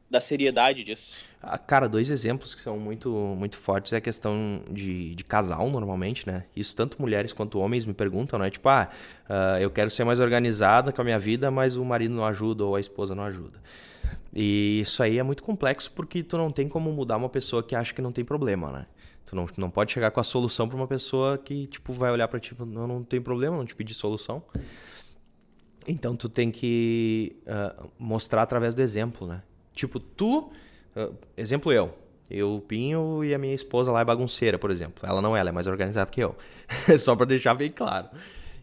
[0.10, 1.16] da seriedade disso?
[1.44, 5.70] Ah, cara, dois exemplos que são muito, muito fortes é a questão de, de casal,
[5.72, 6.46] normalmente, né?
[6.56, 8.52] Isso tanto mulheres quanto homens me perguntam, né?
[8.52, 8.90] Tipo, ah,
[9.28, 12.64] uh, eu quero ser mais organizada com a minha vida, mas o marido não ajuda
[12.64, 13.60] ou a esposa não ajuda.
[14.32, 17.76] E isso aí é muito complexo porque tu não tem como mudar uma pessoa que
[17.76, 18.86] acha que não tem problema, né?
[19.26, 22.28] Tu não, não pode chegar com a solução para uma pessoa que, tipo, vai olhar
[22.28, 24.44] para ti, não, não tem problema, não te pedir solução.
[25.88, 29.42] Então tu tem que uh, mostrar através do exemplo, né?
[29.74, 30.52] Tipo, tu
[30.96, 31.94] Uh, exemplo eu.
[32.30, 35.04] Eu pinho e a minha esposa lá é bagunceira, por exemplo.
[35.08, 36.36] Ela não é, ela é mais organizada que eu.
[36.98, 38.10] Só para deixar bem claro.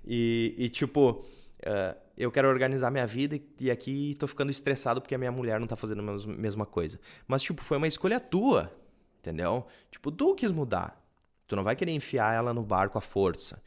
[0.06, 5.02] E, e tipo, uh, eu quero organizar minha vida e, e aqui tô ficando estressado
[5.02, 6.98] porque a minha mulher não tá fazendo a mesma coisa.
[7.26, 8.72] Mas, tipo, foi uma escolha tua,
[9.18, 9.66] entendeu?
[9.90, 10.98] Tipo, tu quis mudar.
[11.46, 13.62] Tu não vai querer enfiar ela no barco à força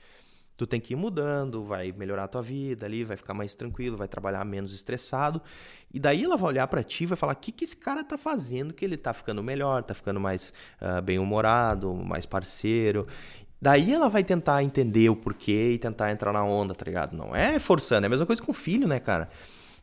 [0.62, 3.98] tu tem que ir mudando, vai melhorar a tua vida ali, vai ficar mais tranquilo,
[3.98, 5.42] vai trabalhar menos estressado.
[5.92, 8.04] E daí ela vai olhar para ti e vai falar: o que, que esse cara
[8.04, 13.08] tá fazendo que ele tá ficando melhor, tá ficando mais uh, bem-humorado, mais parceiro.
[13.60, 17.18] Daí ela vai tentar entender o porquê e tentar entrar na onda, tá ligado?
[17.18, 19.30] Não é forçando, é a mesma coisa com o filho, né, cara?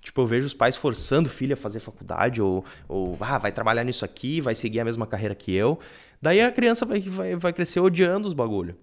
[0.00, 3.50] Tipo, eu vejo os pais forçando o filho a fazer faculdade ou, ou ah, vai
[3.50, 5.80] trabalhar nisso aqui, vai seguir a mesma carreira que eu.
[6.22, 8.76] Daí a criança vai, vai, vai crescer odiando os bagulho.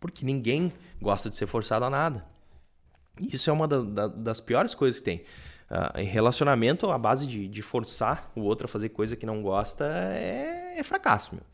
[0.00, 2.24] Porque ninguém gosta de ser forçado a nada.
[3.20, 5.24] Isso é uma da, da, das piores coisas que tem.
[5.70, 9.42] Uh, em relacionamento, a base de, de, forçar o outro a fazer coisa que não
[9.42, 11.44] gosta é, é fracasso, meu.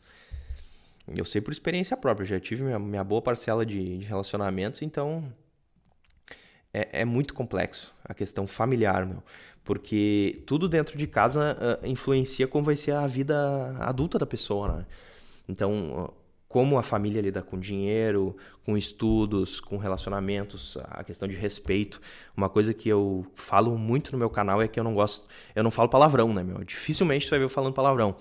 [1.15, 5.23] Eu sei por experiência própria, já tive minha, minha boa parcela de, de relacionamentos, então
[6.73, 9.23] é, é, muito complexo a questão familiar, meu.
[9.63, 14.79] Porque tudo dentro de casa uh, influencia como vai ser a vida adulta da pessoa,
[14.79, 14.85] né?
[15.47, 16.13] Então,
[16.49, 18.35] como a família lida com dinheiro,
[18.65, 22.01] com estudos, com relacionamentos, a questão de respeito.
[22.35, 25.63] Uma coisa que eu falo muito no meu canal é que eu não gosto, eu
[25.63, 26.63] não falo palavrão, né, meu?
[26.63, 28.15] Dificilmente você vai ver eu falando palavrão.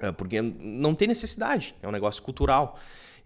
[0.00, 2.78] É, porque não tem necessidade, é um negócio cultural.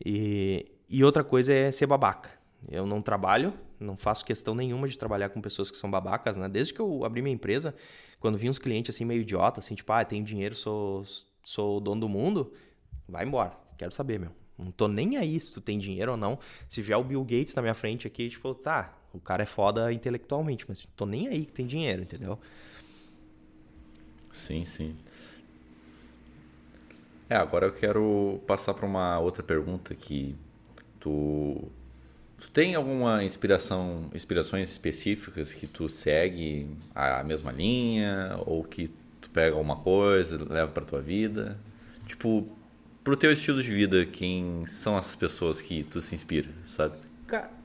[0.05, 2.31] E, e outra coisa é ser babaca.
[2.71, 6.49] Eu não trabalho, não faço questão nenhuma de trabalhar com pessoas que são babacas, né?
[6.49, 7.75] Desde que eu abri minha empresa,
[8.19, 11.05] quando vi uns clientes assim meio idiota, assim, tipo, ah, tem dinheiro, sou
[11.43, 12.53] sou o dono do mundo,
[13.09, 14.31] vai embora Quero saber, meu.
[14.59, 16.39] Não tô nem aí se tu tem dinheiro ou não.
[16.69, 19.91] Se vier o Bill Gates na minha frente aqui, tipo, tá, o cara é foda
[19.91, 22.39] intelectualmente, mas tô nem aí que tem dinheiro, entendeu?
[24.31, 24.95] Sim, sim.
[27.27, 30.37] É, agora eu quero passar para uma outra pergunta que
[30.99, 31.73] tu
[32.39, 38.91] tu tem alguma inspiração, inspirações específicas que tu segue a mesma linha ou que
[39.23, 41.59] tu pega alguma coisa, leva para tua vida?
[42.07, 42.47] Tipo,
[43.03, 46.95] pro teu estilo de vida, quem são essas pessoas que tu se inspira, sabe?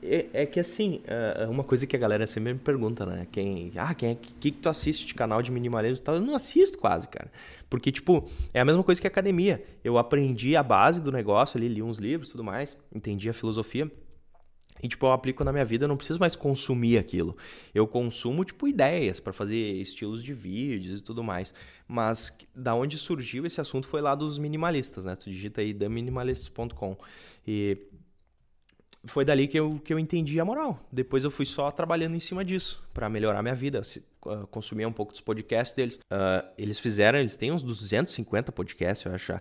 [0.04, 3.26] É, é que assim, é, é uma coisa que a galera sempre me pergunta, né?
[3.32, 6.16] Quem, ah, quem é que, que tu assiste de canal de minimalismo tal?
[6.16, 7.32] Eu não assisto quase, cara.
[7.68, 9.64] Porque, tipo, é a mesma coisa que academia.
[9.84, 13.92] Eu aprendi a base do negócio ali, li uns livros tudo mais, entendi a filosofia.
[14.86, 17.36] E, tipo, eu aplico na minha vida, eu não preciso mais consumir aquilo.
[17.74, 21.56] Eu consumo, tipo, ideias para fazer estilos de vídeos e tudo mais.
[21.88, 25.16] Mas da onde surgiu esse assunto foi lá dos minimalistas, né?
[25.16, 26.96] Tu digita aí theminimalists.com.
[27.48, 27.80] E
[29.06, 30.80] foi dali que eu, que eu entendi a moral.
[30.92, 33.82] Depois eu fui só trabalhando em cima disso para melhorar minha vida.
[34.24, 35.96] Uh, consumia um pouco dos podcasts deles.
[35.96, 39.34] Uh, eles fizeram, eles têm uns 250 podcasts, eu acho.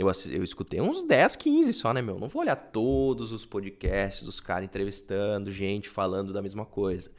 [0.00, 2.18] Eu, eu escutei uns 10, 15 só, né, meu?
[2.18, 7.10] Não vou olhar todos os podcasts dos caras entrevistando gente falando da mesma coisa.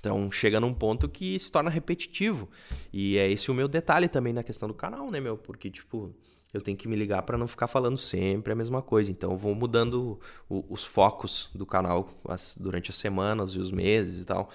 [0.00, 2.48] Então chega num ponto que se torna repetitivo.
[2.92, 5.36] E é esse o meu detalhe também na questão do canal, né, meu?
[5.36, 6.12] Porque, tipo,
[6.52, 9.12] eu tenho que me ligar para não ficar falando sempre a mesma coisa.
[9.12, 13.70] Então eu vou mudando o, os focos do canal as, durante as semanas e os
[13.70, 14.50] meses e tal.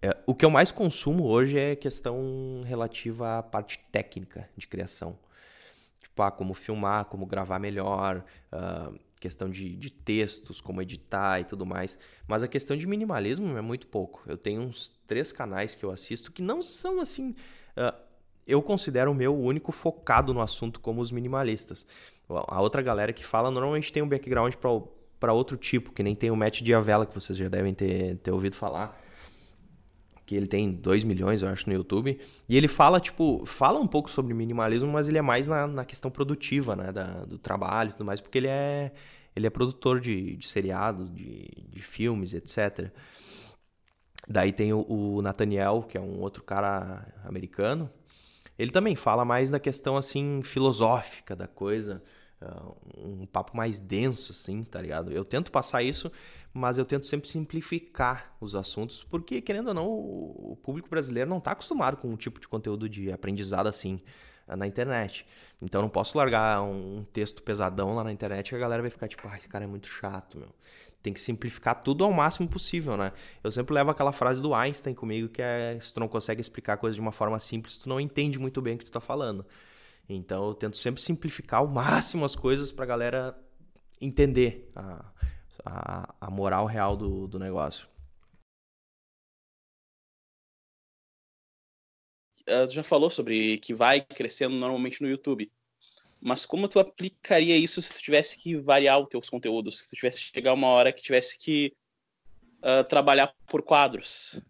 [0.00, 5.18] É, o que eu mais consumo hoje é questão relativa à parte técnica de criação.
[6.14, 11.44] Tipo, ah, como filmar, como gravar melhor, uh, questão de, de textos, como editar e
[11.44, 11.98] tudo mais.
[12.28, 14.22] Mas a questão de minimalismo é muito pouco.
[14.24, 17.30] Eu tenho uns três canais que eu assisto que não são assim.
[17.76, 17.92] Uh,
[18.46, 21.84] eu considero o meu único focado no assunto como os minimalistas.
[22.28, 24.54] A outra galera que fala normalmente tem um background
[25.18, 28.30] para outro tipo, que nem tem o Matt Diavela, que vocês já devem ter, ter
[28.30, 29.02] ouvido falar
[30.26, 32.18] que ele tem 2 milhões, eu acho, no YouTube.
[32.48, 35.84] E ele fala, tipo, fala um pouco sobre minimalismo, mas ele é mais na, na
[35.84, 36.92] questão produtiva, né?
[36.92, 38.92] Da, do trabalho e tudo mais, porque ele é,
[39.36, 42.90] ele é produtor de, de seriados, de, de filmes, etc.
[44.26, 47.90] Daí tem o, o Nathaniel, que é um outro cara americano.
[48.58, 52.02] Ele também fala mais da questão, assim, filosófica da coisa.
[52.40, 55.12] Uh, um papo mais denso, assim, tá ligado?
[55.12, 56.10] Eu tento passar isso
[56.54, 61.38] mas eu tento sempre simplificar os assuntos, porque, querendo ou não, o público brasileiro não
[61.38, 64.00] está acostumado com um tipo de conteúdo de aprendizado assim
[64.46, 65.26] eh, na internet.
[65.60, 69.08] Então não posso largar um texto pesadão lá na internet e a galera vai ficar
[69.08, 70.54] tipo, ah, esse cara é muito chato, meu.
[71.02, 73.12] Tem que simplificar tudo ao máximo possível, né?
[73.42, 76.76] Eu sempre levo aquela frase do Einstein comigo, que é se tu não consegue explicar
[76.76, 79.44] coisas de uma forma simples, tu não entende muito bem o que tu está falando.
[80.08, 83.36] Então eu tento sempre simplificar ao máximo as coisas para a galera
[84.00, 85.04] entender a,
[85.64, 87.88] a, a moral real do, do negócio.
[92.48, 95.50] Uh, já falou sobre que vai crescendo normalmente no YouTube.
[96.20, 99.78] Mas como tu aplicaria isso se tu tivesse que variar os teus conteúdos?
[99.78, 101.74] Se tu tivesse que chegar uma hora que tivesse que
[102.60, 104.40] uh, trabalhar por quadros?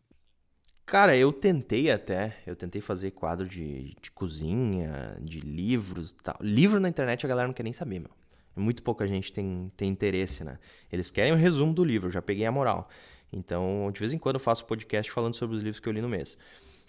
[0.87, 2.37] Cara, eu tentei até.
[2.47, 6.37] Eu tentei fazer quadro de, de cozinha, de livros e tal.
[6.41, 8.24] Livro na internet a galera não quer nem saber, meu.
[8.57, 10.59] Muito pouca gente tem, tem interesse, né?
[10.93, 12.89] Eles querem o resumo do livro, já peguei a moral.
[13.33, 16.01] Então, de vez em quando eu faço podcast falando sobre os livros que eu li
[16.01, 16.39] no mês.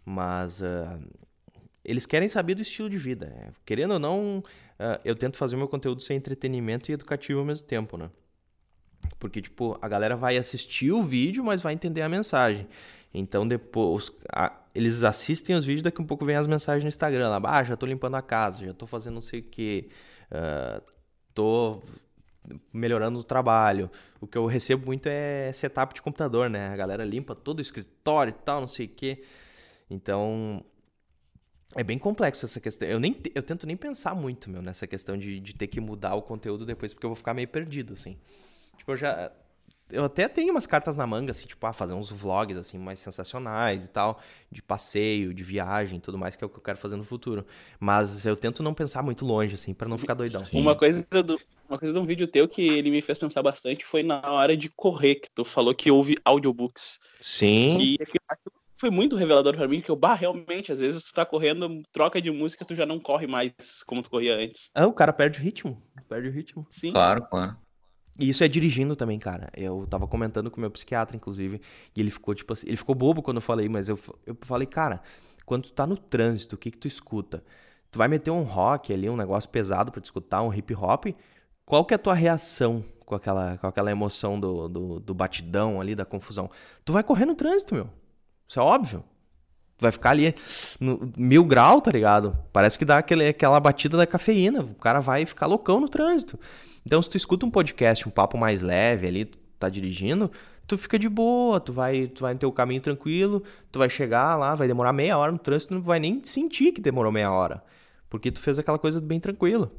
[0.06, 1.02] Mas uh,
[1.84, 3.28] eles querem saber do estilo de vida.
[3.28, 3.52] Né?
[3.66, 7.46] Querendo ou não, uh, eu tento fazer o meu conteúdo ser entretenimento e educativo ao
[7.46, 8.10] mesmo tempo, né?
[9.20, 12.68] Porque, tipo, a galera vai assistir o vídeo, mas vai entender a mensagem.
[13.14, 17.30] Então, depois, a, eles assistem os vídeos, daqui um pouco vem as mensagens no Instagram.
[17.30, 19.90] Lá, ah, já tô limpando a casa, já tô fazendo não sei o quê,
[20.32, 20.84] uh,
[21.36, 21.82] tô
[22.74, 23.92] melhorando o trabalho.
[24.20, 26.70] O que eu recebo muito é setup de computador, né?
[26.70, 29.24] A galera limpa todo o escritório e tal, não sei o quê.
[29.90, 30.64] Então,
[31.76, 32.88] é bem complexo essa questão.
[32.88, 36.16] Eu, nem, eu tento nem pensar muito, meu, nessa questão de, de ter que mudar
[36.16, 38.18] o conteúdo depois, porque eu vou ficar meio perdido, assim.
[38.78, 39.32] Tipo, eu já
[39.90, 43.00] eu até tenho umas cartas na manga, assim, tipo, ah, fazer uns vlogs, assim, mais
[43.00, 44.20] sensacionais e tal,
[44.52, 47.46] de passeio, de viagem tudo mais, que é o que eu quero fazer no futuro.
[47.80, 50.44] Mas eu tento não pensar muito longe, assim, para não ficar doidão.
[50.44, 50.60] Sim.
[50.60, 53.86] Uma coisa do, uma coisa de um vídeo teu que ele me fez pensar bastante
[53.86, 57.00] foi na hora de correr, que tu falou que houve audiobooks.
[57.22, 57.78] Sim.
[57.78, 61.26] Que aquilo foi muito revelador para mim, que eu, bah, realmente, às vezes tu tá
[61.26, 64.70] correndo, troca de música, tu já não corre mais como tu corria antes.
[64.74, 65.82] Ah, o cara perde o ritmo.
[66.10, 66.68] Perde o ritmo.
[66.70, 66.92] Sim.
[66.92, 67.58] Claro, claro.
[68.18, 69.50] E isso é dirigindo também, cara.
[69.56, 71.60] Eu tava comentando com o meu psiquiatra, inclusive,
[71.96, 74.66] e ele ficou, tipo assim, ele ficou bobo quando eu falei, mas eu, eu falei,
[74.66, 75.02] cara,
[75.46, 77.44] quando tu tá no trânsito, o que que tu escuta?
[77.92, 81.08] Tu vai meter um rock ali, um negócio pesado para te escutar, um hip hop,
[81.66, 85.82] qual que é a tua reação com aquela, com aquela emoção do, do, do batidão
[85.82, 86.50] ali, da confusão?
[86.84, 87.90] Tu vai correr no trânsito, meu.
[88.48, 89.04] Isso é óbvio.
[89.78, 90.34] Vai ficar ali
[90.80, 92.38] no mil grau, tá ligado?
[92.54, 94.62] Parece que dá aquele, aquela batida da cafeína.
[94.62, 96.40] O cara vai ficar loucão no trânsito.
[96.86, 99.26] Então, se tu escuta um podcast, um papo mais leve ali,
[99.60, 100.32] tá dirigindo,
[100.66, 104.36] tu fica de boa, tu vai, tu vai ter o caminho tranquilo, tu vai chegar
[104.38, 107.64] lá, vai demorar meia hora no trânsito, não vai nem sentir que demorou meia hora.
[108.10, 109.72] Porque tu fez aquela coisa bem tranquila.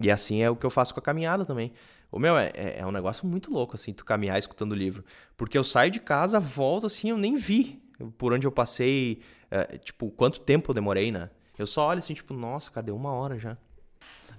[0.00, 1.72] E assim é o que eu faço com a caminhada também.
[2.10, 5.04] O meu é, é, é um negócio muito louco, assim, tu caminhar escutando livro.
[5.36, 7.82] Porque eu saio de casa, volto assim, eu nem vi
[8.16, 9.20] por onde eu passei,
[9.50, 11.30] é, tipo, quanto tempo eu demorei, né?
[11.58, 13.56] Eu só olho assim, tipo, nossa, cadê uma hora já?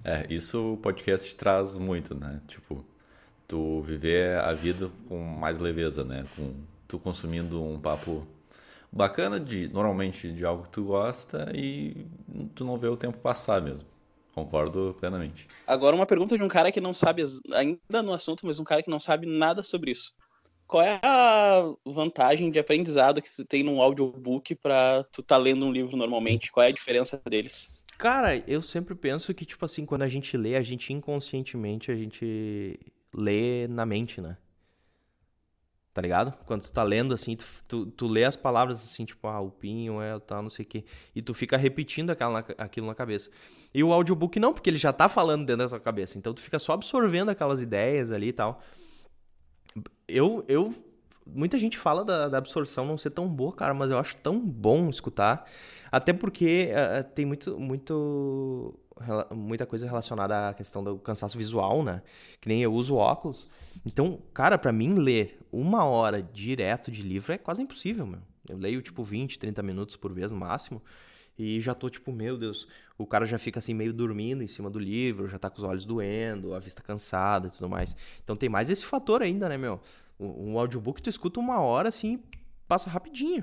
[0.02, 2.40] É, isso o podcast traz muito, né?
[2.48, 2.84] Tipo,
[3.46, 6.24] tu viver a vida com mais leveza, né?
[6.34, 6.54] Com
[6.88, 8.26] tu consumindo um papo
[8.90, 12.06] bacana de normalmente de algo que tu gosta e
[12.54, 13.86] tu não vê o tempo passar mesmo.
[14.34, 15.46] Concordo plenamente.
[15.66, 18.82] Agora uma pergunta de um cara que não sabe ainda no assunto, mas um cara
[18.82, 20.12] que não sabe nada sobre isso.
[20.70, 25.66] Qual é a vantagem de aprendizado que você tem num audiobook para tu tá lendo
[25.66, 26.52] um livro normalmente?
[26.52, 27.74] Qual é a diferença deles?
[27.98, 31.96] Cara, eu sempre penso que, tipo assim, quando a gente lê, a gente inconscientemente, a
[31.96, 32.78] gente
[33.12, 34.36] lê na mente, né?
[35.92, 36.32] Tá ligado?
[36.46, 39.50] Quando tu tá lendo, assim, tu, tu, tu lê as palavras, assim, tipo, ah, o
[39.50, 40.84] pinho é tal, não sei o quê.
[41.16, 43.28] E tu fica repetindo aquela, aquilo na cabeça.
[43.74, 46.16] E o audiobook não, porque ele já tá falando dentro da tua cabeça.
[46.16, 48.62] Então tu fica só absorvendo aquelas ideias ali e tal.
[50.10, 50.74] Eu, eu
[51.26, 54.38] muita gente fala da, da, absorção não ser tão boa, cara, mas eu acho tão
[54.38, 55.46] bom escutar.
[55.90, 58.74] Até porque uh, tem muito, muito,
[59.34, 62.02] muita coisa relacionada à questão do cansaço visual, né?
[62.40, 63.48] Que nem eu uso óculos.
[63.84, 68.20] Então, cara, para mim ler uma hora direto de livro é quase impossível, meu.
[68.48, 70.82] Eu leio tipo 20, 30 minutos por vez no máximo.
[71.42, 72.68] E já tô tipo, meu Deus,
[72.98, 75.64] o cara já fica assim meio dormindo em cima do livro, já tá com os
[75.64, 77.96] olhos doendo, a vista cansada e tudo mais.
[78.22, 79.80] Então tem mais esse fator ainda, né, meu?
[80.18, 82.22] Um audiobook tu escuta uma hora assim,
[82.68, 83.42] passa rapidinho.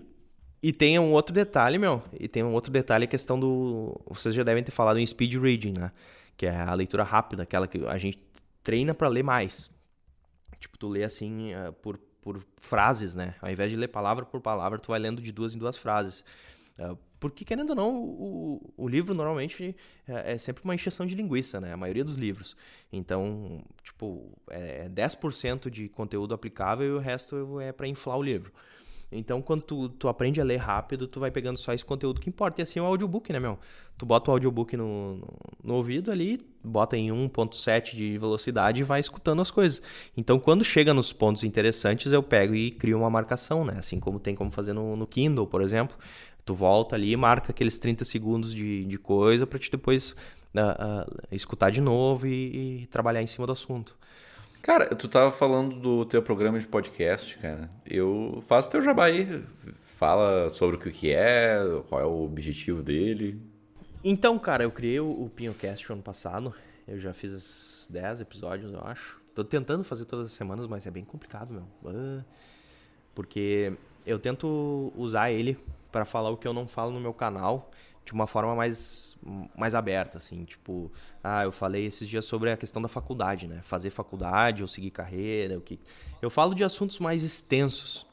[0.62, 2.04] E tem um outro detalhe, meu.
[2.20, 4.00] E tem um outro detalhe, a questão do.
[4.06, 5.92] Vocês já devem ter falado em speed reading, né?
[6.36, 8.20] Que é a leitura rápida, aquela que a gente
[8.62, 9.72] treina para ler mais.
[10.60, 13.34] Tipo, tu lê assim uh, por, por frases, né?
[13.42, 16.24] Ao invés de ler palavra por palavra, tu vai lendo de duas em duas frases.
[16.78, 19.76] Uh, Porque, querendo ou não, o, o livro normalmente
[20.08, 21.74] é, é, sempre uma encheção de linguiça, né?
[21.74, 22.56] A maioria dos livros.
[22.92, 28.52] Então, tipo, é 10% de conteúdo aplicável e o resto é para inflar o livro.
[29.12, 32.30] Então, quando tu, tu aprende a ler rápido, tu vai pegando só esse conteúdo que
[32.30, 32.60] importa.
[32.60, 33.58] E assim é o audiobook, né, meu?
[33.98, 35.28] Tu bota o audiobook no, no,
[35.64, 39.82] no ouvido ali, bota em 1.7 de velocidade e vai escutando as coisas.
[40.16, 43.76] Então, quando chega nos pontos interessantes, eu pego e crio uma marcação, né?
[43.80, 45.98] Assim como tem como fazer no, no Kindle, por exemplo.
[46.48, 50.16] Tu volta ali e marca aqueles 30 segundos de, de coisa para te depois
[50.56, 53.98] uh, uh, escutar de novo e, e trabalhar em cima do assunto.
[54.62, 57.70] Cara, tu tava falando do teu programa de podcast, cara.
[57.86, 59.44] Eu faço teu jabá aí.
[59.74, 63.42] Fala sobre o que é, qual é o objetivo dele.
[64.02, 66.56] Então, cara, eu criei o, o PinhoCast ano passado.
[66.88, 69.20] Eu já fiz 10 episódios, eu acho.
[69.36, 72.24] Tô tentando fazer todas as semanas, mas é bem complicado, meu.
[73.14, 73.74] Porque
[74.06, 75.58] eu tento usar ele
[75.98, 77.72] para falar o que eu não falo no meu canal
[78.06, 79.18] de uma forma mais,
[79.58, 80.92] mais aberta, assim, tipo,
[81.24, 83.62] ah, eu falei esses dias sobre a questão da faculdade, né?
[83.64, 85.80] Fazer faculdade ou seguir carreira, o que.
[86.22, 88.06] Eu falo de assuntos mais extensos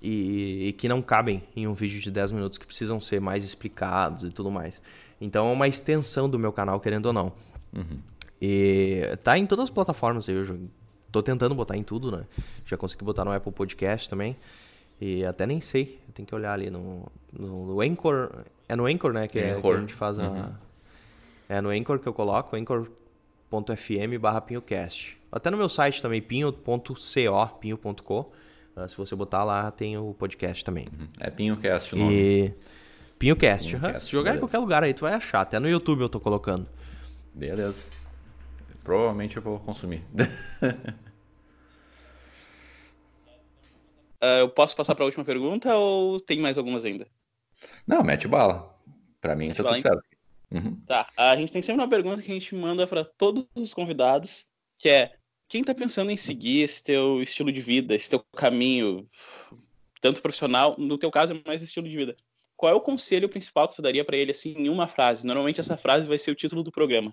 [0.00, 3.44] e, e, que não cabem em um vídeo de 10 minutos, que precisam ser mais
[3.44, 4.80] explicados e tudo mais.
[5.20, 7.32] Então é uma extensão do meu canal, querendo ou não.
[7.74, 7.98] Uhum.
[8.40, 10.54] E tá em todas as plataformas, eu já
[11.10, 12.24] tô tentando botar em tudo, né?
[12.64, 14.36] Já consegui botar no Apple Podcast também.
[15.04, 18.44] E até nem sei, tem que olhar ali no, no, no Anchor.
[18.68, 19.26] É no Anchor, né?
[19.26, 20.28] Que, é, que a gente faz a.
[20.28, 20.52] Uhum.
[21.48, 25.18] É no Anchor que eu coloco, anchor.fm barra pinhocast.
[25.32, 26.94] Até no meu site também, pinho.co,
[27.58, 28.32] pinho.co.
[28.76, 30.86] Uh, se você botar lá, tem o podcast também.
[30.86, 31.08] Uhum.
[31.18, 32.14] É Pinhocast o nome.
[32.14, 32.54] E...
[33.18, 33.66] Pinhocast.
[33.66, 33.94] Pinhocast.
[33.94, 33.98] Uhum.
[33.98, 34.36] Se jogar beleza.
[34.36, 35.40] em qualquer lugar aí, tu vai achar.
[35.40, 36.68] Até no YouTube eu tô colocando.
[37.34, 37.82] Beleza.
[38.84, 40.04] Provavelmente eu vou consumir.
[44.22, 47.08] Uh, eu posso passar para a última pergunta ou tem mais algumas ainda?
[47.86, 48.72] Não, mete bala.
[49.20, 50.02] Para mim mete tá tudo certo.
[50.52, 50.76] Uhum.
[50.86, 54.46] Tá, a gente tem sempre uma pergunta que a gente manda para todos os convidados,
[54.76, 55.12] que é
[55.48, 59.08] quem está pensando em seguir esse teu estilo de vida, esse teu caminho,
[60.00, 62.16] tanto profissional, no teu caso é mais estilo de vida.
[62.54, 65.26] Qual é o conselho principal que tu daria para ele assim em uma frase?
[65.26, 67.12] Normalmente essa frase vai ser o título do programa.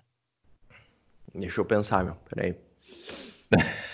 [1.34, 2.14] Deixa eu pensar, meu.
[2.28, 2.56] Peraí.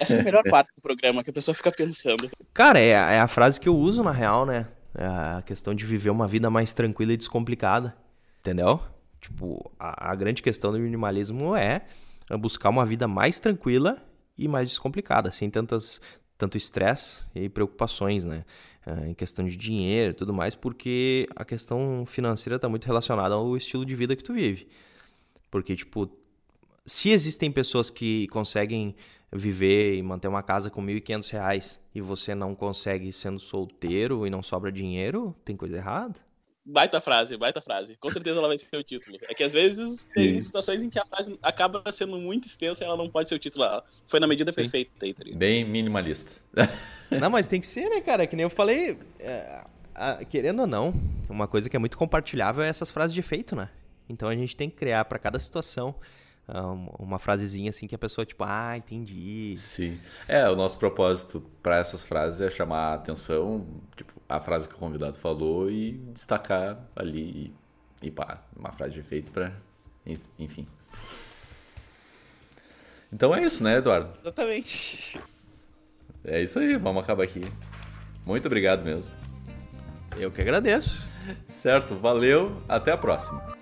[0.01, 2.29] Essa é a melhor parte do programa, que a pessoa fica pensando.
[2.53, 4.67] Cara, é, é a frase que eu uso na real, né?
[4.95, 7.95] É a questão de viver uma vida mais tranquila e descomplicada.
[8.41, 8.81] Entendeu?
[9.21, 11.83] Tipo, a, a grande questão do minimalismo é
[12.39, 14.03] buscar uma vida mais tranquila
[14.37, 16.01] e mais descomplicada, sem tantas
[16.39, 18.45] tanto estresse e preocupações, né?
[18.87, 23.35] É, em questão de dinheiro e tudo mais, porque a questão financeira está muito relacionada
[23.35, 24.69] ao estilo de vida que tu vive.
[25.51, 26.09] Porque, tipo,
[26.85, 28.95] se existem pessoas que conseguem
[29.33, 34.31] viver e manter uma casa com R$ 1.500 e você não consegue sendo solteiro e
[34.31, 36.15] não sobra dinheiro, tem coisa errada?
[36.69, 37.97] Baita frase, baita frase.
[37.97, 39.19] Com certeza ela vai ser o título.
[39.29, 40.43] É que às vezes tem Sim.
[40.43, 43.39] situações em que a frase acaba sendo muito extensa e ela não pode ser o
[43.39, 43.65] título.
[44.09, 44.63] Foi na medida Sim.
[44.63, 46.33] perfeita aí, tá Bem minimalista.
[47.09, 48.27] não, mas tem que ser, né, cara?
[48.27, 48.99] Que nem eu falei.
[49.21, 49.65] É,
[49.95, 50.93] a, querendo ou não,
[51.29, 53.71] uma coisa que é muito compartilhável é essas frases de efeito, né?
[54.09, 55.95] Então a gente tem que criar para cada situação
[56.49, 59.55] uma frasezinha assim que a pessoa tipo, ah, entendi.
[59.57, 59.99] Sim.
[60.29, 63.67] É, o nosso propósito para essas frases é chamar a atenção,
[63.97, 67.53] tipo, a frase que o convidado falou e destacar ali
[68.03, 69.53] e, e pá, uma frase de efeito para
[70.39, 70.67] enfim.
[73.13, 74.11] Então é isso, né, Eduardo?
[74.23, 75.21] Exatamente.
[76.25, 77.41] É isso aí, vamos acabar aqui.
[78.27, 79.13] Muito obrigado mesmo.
[80.19, 81.09] Eu que agradeço.
[81.49, 83.57] Certo, valeu, até a próxima.